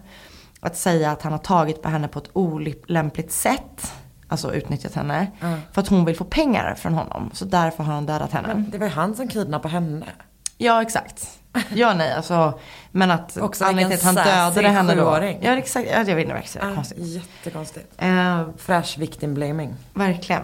[0.60, 3.92] att säga att han har tagit på henne på ett olämpligt sätt.
[4.28, 5.26] Alltså utnyttjat henne.
[5.72, 7.30] För att hon vill få pengar från honom.
[7.32, 8.64] Så därför har han dödat henne.
[8.72, 10.06] Det var ju han som kidnappade henne.
[10.62, 11.28] Ja exakt.
[11.74, 12.58] Ja nej alltså.
[12.90, 15.02] Men att Också anledningen till att han dödade henne då.
[15.04, 15.38] sjuåring.
[15.42, 15.88] Ja exakt.
[15.90, 16.68] Ja, jag vet inte verkligen.
[16.68, 16.98] Ja, Konstigt.
[16.98, 17.86] jättekonstigt.
[17.98, 19.74] Eh, Fräsch victim blaming.
[19.94, 20.42] verkligen.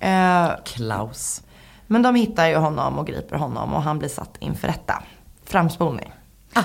[0.00, 1.42] Eh, Klaus.
[1.86, 5.02] men de hittar ju honom och griper honom och han blir satt inför rätta.
[5.44, 6.12] Framspolning.
[6.54, 6.62] Ah.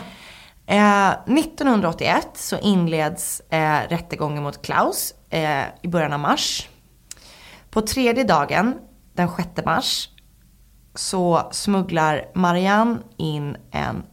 [0.66, 6.70] Eh, 1981 så inleds eh, rättegången mot Klaus eh, i början av mars.
[7.70, 8.76] På tredje dagen,
[9.14, 10.10] den 6 mars,
[10.96, 14.04] så smugglar Marianne in en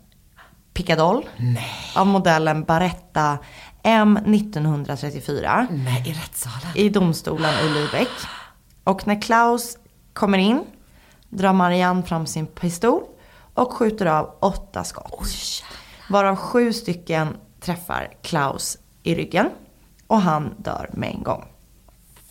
[0.75, 1.29] pickadoll
[1.95, 3.39] av modellen Baretta
[3.83, 6.69] M 1934 Nej, i rättssalen.
[6.75, 8.27] i domstolen i Lübeck.
[8.85, 9.79] Och när Klaus
[10.13, 10.65] kommer in
[11.29, 13.03] drar Marianne fram sin pistol
[13.55, 15.29] och skjuter av åtta skott.
[16.11, 19.51] Varav sju stycken träffar Klaus i ryggen.
[20.07, 21.45] Och han dör med en gång.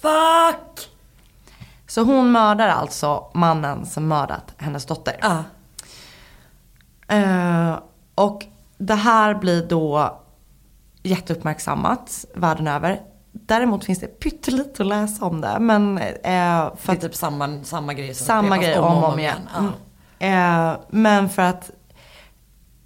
[0.01, 0.89] Fuck!
[1.97, 5.15] Så hon mördar alltså mannen som mördat hennes dotter.
[5.21, 5.43] Ja.
[7.15, 7.79] Eh,
[8.15, 8.45] och
[8.77, 10.17] det här blir då
[11.03, 13.01] jätteuppmärksammat världen över.
[13.31, 15.59] Däremot finns det pyttelite att läsa om det.
[15.59, 19.19] Men eh, För det är typ samma, samma grej som samma grej om och om
[19.19, 19.49] igen.
[19.53, 19.59] Ja.
[20.19, 20.71] Mm.
[20.71, 21.71] Eh, men för att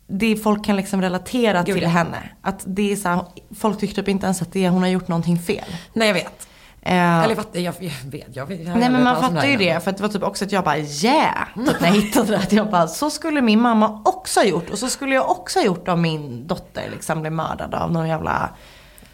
[0.07, 1.89] det folk kan liksom relatera Gud, till ja.
[1.89, 2.30] henne.
[2.41, 5.07] Att det är så här, folk tycker typ inte ens att det, hon har gjort
[5.07, 5.76] någonting fel.
[5.93, 6.47] Nej, jag vet.
[6.84, 8.36] Eh, Eller fattar, jag, jag vet.
[8.36, 9.84] Jag vet jag Nej men man fattar ju det.
[9.84, 11.47] För det var typ också att jag bara yeah.
[11.55, 12.38] Typ när jag hittade det.
[12.38, 14.69] Att jag bara så skulle min mamma också ha gjort.
[14.69, 18.07] Och så skulle jag också ha gjort om min dotter liksom blev mördad av någon
[18.07, 18.49] jävla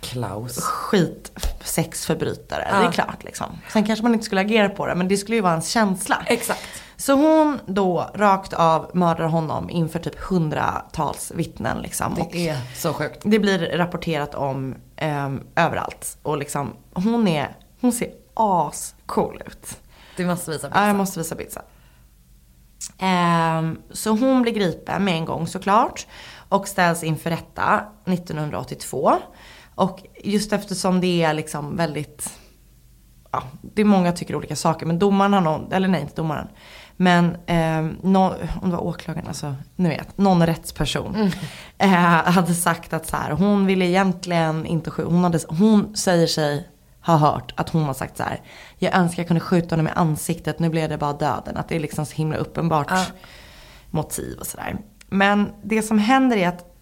[0.01, 0.57] Klaus.
[0.59, 2.68] skitsexförbrytare.
[2.72, 2.80] Ja.
[2.80, 3.45] Det är klart liksom.
[3.70, 6.18] Sen kanske man inte skulle agera på det men det skulle ju vara en känsla.
[6.26, 6.84] Exakt.
[6.98, 12.14] Så hon då rakt av mördar honom inför typ hundratals vittnen liksom.
[12.14, 13.22] Och Det är så sjukt.
[13.26, 16.18] det blir rapporterat om ehm, överallt.
[16.22, 19.78] Och liksom hon är, hon ser ascool ut.
[20.16, 20.98] Du måste visa Ja, jag bilden.
[20.98, 21.64] måste visa bilden.
[22.98, 26.08] Ehm, så hon blir gripen med en gång såklart.
[26.50, 29.14] Och ställs inför rätta 1982.
[29.76, 32.30] Och just eftersom det är liksom väldigt,
[33.32, 34.86] ja, det är många tycker olika saker.
[34.86, 36.48] Men domaren har någon, eller nej inte domaren.
[37.00, 41.32] Men eh, nå, om det var åklagaren, alltså ni vet, någon rättsperson.
[41.78, 46.28] Eh, hade sagt att så här, hon ville egentligen inte skjuta, hon, hade, hon säger
[46.28, 46.70] sig
[47.02, 48.41] ha hört att hon har sagt så här.
[48.78, 51.58] Jag önskar jag kunde skjuta honom i ansiktet, nu blev det bara döden.
[51.58, 53.06] Att det är liksom så himla uppenbart Ja.
[53.89, 54.78] motiv och sådär.
[55.10, 56.74] Men det som händer är att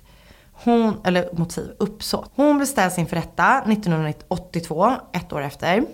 [0.54, 2.32] hon, eller motiv, uppsåt.
[2.36, 5.86] Hon beställs inför rätta 1982, ett år efter.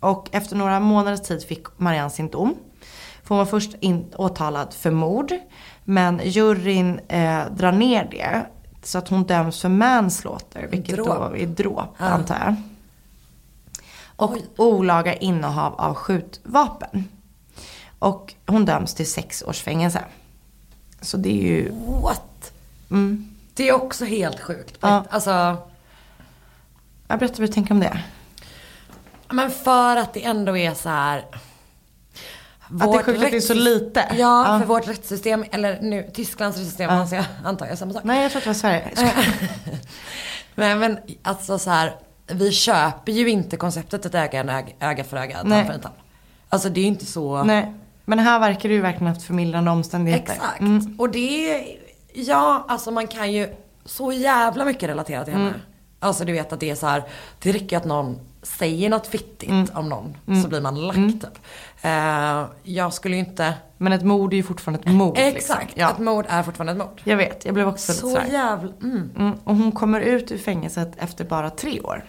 [0.00, 2.54] Och efter några månaders tid fick Marianne sin dom.
[3.28, 5.32] Hon var först in, åtalad för mord.
[5.84, 8.46] Men juryn eh, drar ner det.
[8.82, 11.08] Så att hon döms för manslaughter, vilket Dråp.
[11.08, 12.04] då är dråp Ja.
[12.04, 12.54] antar jag.
[14.16, 14.44] Och Oj.
[14.56, 17.08] olaga innehav av skjutvapen.
[17.98, 20.04] Och hon döms till sex års fängelse.
[21.00, 21.72] Så det är ju...
[22.02, 22.52] What?
[22.90, 23.34] Mm.
[23.54, 24.78] Det är också helt sjukt.
[24.80, 25.04] Ja.
[25.10, 25.30] Alltså,
[27.08, 28.00] Jag berättar vad du tänker om det.
[29.30, 31.24] men för att det ändå är så här.
[32.78, 34.04] Det är sjukt att det är så lite.
[34.18, 37.00] Ja, för vårt rättssystem, eller nu Tysklands rättssystem, Ja.
[37.00, 38.04] alltså jag antar jag samma sak.
[38.04, 38.90] Nej, jag tror att det var Sverige.
[40.54, 41.94] Nej men alltså så här,
[42.26, 45.80] vi köper ju inte konceptet ett öga, en öga, öga för öga, tand för en
[45.80, 45.94] tand.
[46.48, 47.42] Alltså det är ju inte så.
[47.44, 47.74] Nej.
[48.04, 50.32] Men här verkar ju verkligen haft förmildrande omständigheter.
[50.32, 50.60] Exakt.
[50.60, 50.96] Mm.
[50.98, 51.64] Och det är,
[52.14, 53.48] ja alltså man kan ju
[53.84, 55.48] så jävla mycket relatera till henne.
[55.48, 55.60] Mm.
[56.00, 57.02] Alltså du vet att det är så här,
[57.42, 59.68] det räcker att någon säger något fittigt Mm.
[59.74, 61.38] om någon så blir man lack typ.
[61.82, 65.14] Eh, jag skulle ju inte, Men ett mord är ju fortfarande ett mord.
[65.18, 65.80] exakt, Liksom.
[65.80, 65.90] Ja.
[65.90, 67.00] ett mord är fortfarande ett mord.
[67.04, 69.10] Jag vet, jag blev också lite Så jävla, mm.
[69.18, 69.32] Mm.
[69.44, 72.04] Och hon kommer ut ur fängelset efter bara tre år.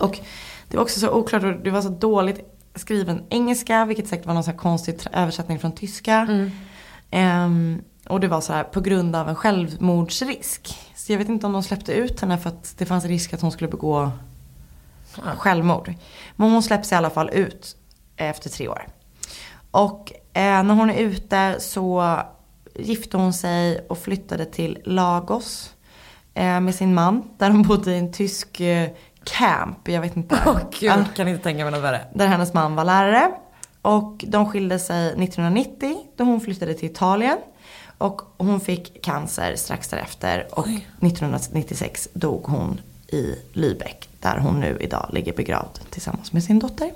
[0.00, 0.20] Och
[0.68, 4.34] det var också så oklart och det var så dåligt skriven engelska, vilket säkert var
[4.34, 6.48] någon här konstig översättning från tyska.
[7.10, 10.78] Ehm, och det var så här på grund av en självmordsrisk.
[10.96, 13.40] Så jag vet inte om de släppte ut henne för att det fanns risk att
[13.40, 14.10] hon skulle begå
[15.38, 15.94] självmord.
[16.36, 17.76] Men hon släpps i alla fall ut
[18.16, 18.86] efter tre år.
[19.70, 22.18] Och eh, när hon är ute så
[22.74, 25.74] gifte hon sig och flyttade till Lagos
[26.34, 27.22] eh, med sin man.
[27.38, 28.90] Där de bodde i en tysk eh,
[29.24, 30.42] camp, jag vet inte.
[30.46, 32.00] Åh gud, Ja, kan inte tänka mig något värre.
[32.14, 33.30] där hennes man var lärare.
[33.82, 37.38] Och de skilde sig 1990 då hon flyttade till Italien.
[37.98, 40.46] Och hon fick cancer strax därefter.
[40.52, 40.86] Och Oj.
[41.00, 44.07] 1996 dog hon i Lübeck.
[44.20, 46.92] Där hon nu idag ligger begravd tillsammans med sin dotter.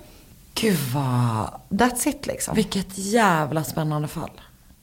[0.54, 2.54] Gud vad, That's it liksom.
[2.54, 4.30] vilket jävla spännande fall.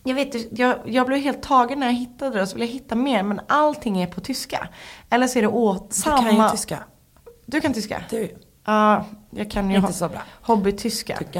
[0.04, 2.74] Jag vet jag, jag blev helt tagen när jag hittade det och så ville jag
[2.74, 3.24] hitta mer.
[3.24, 4.68] Men allting är på tyska.
[5.10, 6.18] Eller så är det åt Du samma...
[6.30, 6.80] kan ju tyska.
[7.46, 8.04] Du kan tyska?
[8.10, 8.36] Du,
[8.66, 10.22] Ja, jag kan ju inte så bra.
[10.42, 11.20] hobbytyska.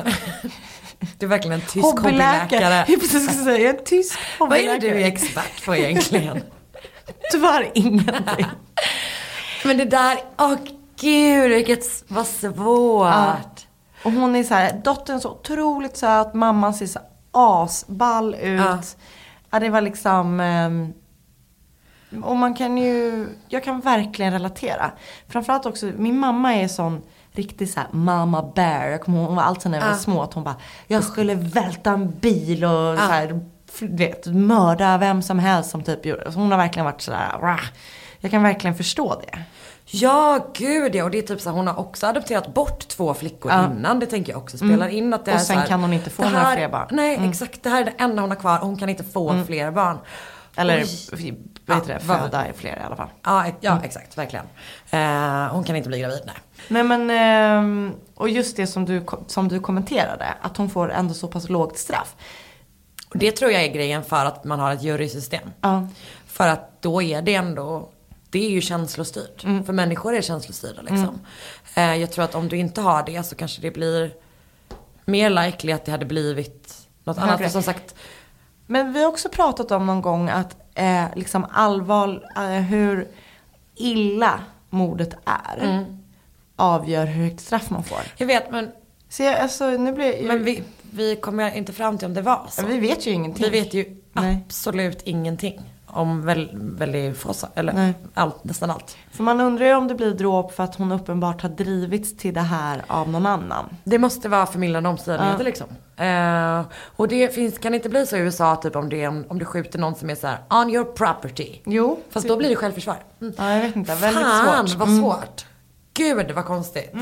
[1.18, 2.86] Du är verkligen en tysk hobbyläkare.
[3.10, 4.94] Säga, jag är en tysk Vad är det hobbyläkare.
[4.96, 6.42] du är expert på egentligen?
[7.32, 8.46] Tyvärr ingenting.
[9.66, 10.56] Men det där, åh
[11.00, 13.08] gud vilket, vad svårt.
[13.14, 13.36] Ja.
[14.04, 17.00] Och hon är så här, dottern så otroligt söt, mamman ser så
[17.32, 18.60] asball ut.
[18.62, 18.80] Ja.
[19.52, 19.60] Ja.
[19.60, 20.94] det var liksom, ehm,
[22.24, 24.92] och man kan ju, jag kan verkligen relatera.
[25.28, 28.88] Framförallt också, min mamma är sån riktig så här mamma bear.
[28.88, 29.98] Jag kommer ihåg, hon var alltid när vi var Ja.
[29.98, 30.56] små att hon bara,
[30.88, 32.98] jag skulle välta en bil och Ja.
[32.98, 33.42] så här,
[33.80, 36.32] du vet, mörda vem som helst som typ gjorde.
[36.32, 37.62] Så hon har verkligen varit sådär, "Rah."
[38.20, 39.40] jag kan verkligen förstå det.
[39.92, 41.04] Ja, gud ja.
[41.04, 43.66] Och det är typ så här, hon har också adopterat bort två flickor Ja.
[43.72, 44.00] innan.
[44.00, 45.94] Det tänker jag också spelar in att det Och är sen så här, kan hon
[45.94, 46.88] inte få det några här- fler barn.
[46.92, 47.30] Nej, Mm.
[47.30, 47.64] exakt.
[47.64, 48.58] Det här är det enda hon har kvar.
[48.60, 49.98] Hon kan inte få fler barn.
[50.56, 51.38] Eller, Oj.
[51.66, 53.08] vad heter det, föda är fler i alla fall.
[53.24, 54.18] Ja, ja exakt.
[54.18, 54.46] Verkligen.
[54.90, 56.36] Eh, hon kan inte bli gravid, nej.
[56.68, 61.14] Nej men, ehm, och just det som du, som du kommenterade, att hon får ändå
[61.14, 62.16] så pass lågt straff.
[63.14, 65.50] Det tror jag är grejen för att man har ett jurysystem.
[65.62, 65.88] Ja.
[66.28, 67.90] För att då är det ändå,
[68.30, 69.44] det är ju känslostyrt.
[69.44, 69.64] Mm.
[69.64, 71.20] För människor är känslostyrda liksom.
[71.76, 74.14] Eh, jag tror att om du inte har det så kanske det blir
[75.06, 77.42] mer likely att det hade blivit något annat.
[77.42, 77.96] För som sagt,
[78.66, 83.08] Men vi har också pratat om någon gång att eh, liksom allvar, eh, hur
[83.76, 85.86] illa mordet är
[86.60, 88.00] avgör hur högt straff man får.
[88.18, 88.72] jag vet men,
[89.10, 92.22] Så jag, alltså, nu blir jag, men vi, vi kommer inte fram till om det
[92.22, 92.66] var så.
[92.66, 93.52] vi vet ju ingenting.
[93.52, 94.44] Vi vet ju Nej.
[94.46, 97.94] absolut ingenting om väl, väldigt få sa- eller Nej.
[98.14, 98.98] allt, nästan allt.
[99.12, 102.34] För man undrar ju om det blir dråp för att hon uppenbart har drivits till
[102.34, 103.66] det här av någon annan.
[103.84, 105.44] Det måste vara förmildrande omständigheter Ja.
[105.44, 105.68] liksom.
[105.98, 106.66] Eh,
[106.96, 109.40] och det finns, kan det inte bli så i USA typ om, det, om, om
[109.40, 111.60] du skjuter någon som är så här on your property.
[111.66, 112.00] Jo.
[112.10, 112.98] Fast då blir det självförsvar.
[113.22, 113.34] Mm.
[113.38, 113.96] Ja, jag vet inte.
[113.96, 114.78] Väldigt Fan svårt.
[114.80, 115.02] vad Mm.
[115.02, 115.46] svårt.
[115.94, 116.94] Gud vad konstigt.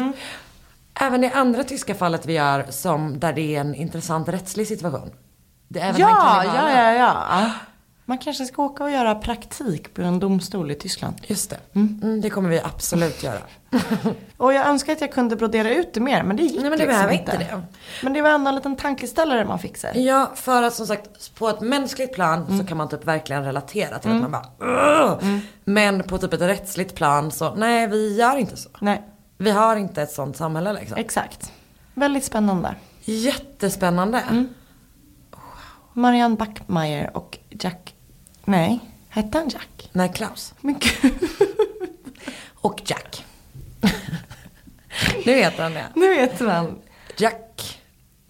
[1.00, 5.10] Även det andra tyska fallet vi gör som där det är en intressant rättslig situation.
[5.68, 7.52] Det även Ja, ja, ja, ja, ja.
[8.10, 11.16] Man kanske ska åka och göra praktik på en domstol i Tyskland.
[11.28, 11.58] Just det.
[11.76, 13.40] Mm, det kommer vi absolut göra.
[14.38, 16.72] Och jag önskar att jag kunde brodera ut det mer, men det gick Nej men
[16.72, 17.38] det liksom behöver inte.
[17.38, 17.62] det.
[18.04, 20.06] Men det var ändå en liten tankeställare man fick sig.
[20.06, 22.60] Ja, för att som sagt på ett mänskligt plan Mm.
[22.60, 24.46] så kan man typ verkligen relatera till att man bara
[25.14, 28.70] "Ugh!" Men på typ ett rättsligt plan så nej vi gör inte så.
[28.82, 29.02] Nej,
[29.38, 30.98] Vi har inte ett sånt samhälle liksom.
[30.98, 31.52] exakt.
[31.94, 32.76] Väldigt spännande.
[33.02, 34.20] Jättespännande.
[34.30, 34.50] Mm.
[35.94, 37.96] Marianne Backmeyer och Jack,
[38.48, 38.80] nej,
[39.10, 39.90] hette han Jack?
[39.92, 40.54] Nej Klaus.
[40.62, 41.14] Men gud,
[42.56, 43.26] Och Jack.
[45.26, 45.86] nu heter han det.
[45.96, 46.80] nu heter han
[47.18, 47.80] Jack.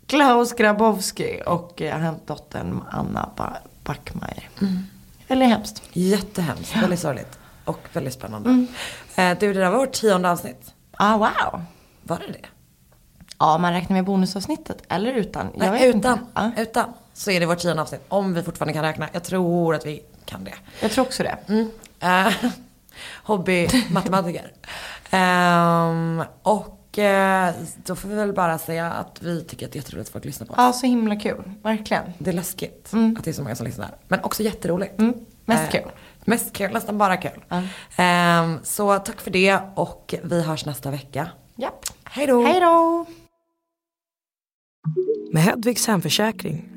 [0.08, 4.50] Klaus Grabowski och eh, dottern Anna ba- Backmeyer.
[5.28, 5.82] Eller hemskt.
[5.94, 7.40] Jättehemskt, väldigt sorgligt.
[7.66, 8.50] Och väldigt spännande.
[8.50, 8.68] Mm.
[9.16, 10.74] Eh, du det där var vårt tionde avsnitt.
[10.92, 11.62] Ah, wow.
[12.04, 12.48] Var det det?
[13.40, 15.50] Ja, man räknar med bonusavsnittet eller utan.
[15.56, 15.96] Jag Nej, utan.
[16.20, 16.20] Inte.
[16.34, 16.94] Ja, Utan.
[17.18, 18.02] Så är det vårt tionde avsnitt.
[18.08, 19.10] Om vi fortfarande kan räkna.
[19.12, 20.54] Jag tror att vi kan det.
[20.82, 21.38] jag tror också det.
[21.48, 21.70] Mm.
[22.00, 22.34] Eh,
[23.24, 24.52] Hobby-matematiker.
[25.10, 27.54] Ehm, och eh,
[27.86, 30.26] då får vi väl bara säga att vi tycker att det är jätteroligt att folk
[30.26, 30.58] lyssnar på oss.
[30.60, 31.52] Ja, så himla kul.
[31.64, 32.04] Verkligen.
[32.18, 33.96] Det är läskigt att det är så många som lyssnar.
[34.08, 35.00] Men också jätteroligt.
[35.00, 35.14] Mm.
[35.46, 35.92] Mest Eh, kul.
[36.26, 37.44] Mest kul, nästan bara kul.
[37.96, 41.30] Ehm, så tack för det och vi hörs nästa vecka.
[41.56, 41.86] Japp.
[42.04, 42.44] Hej då!
[42.44, 43.06] Hej då!
[45.32, 46.77] Med Hedvigs hemförsäkring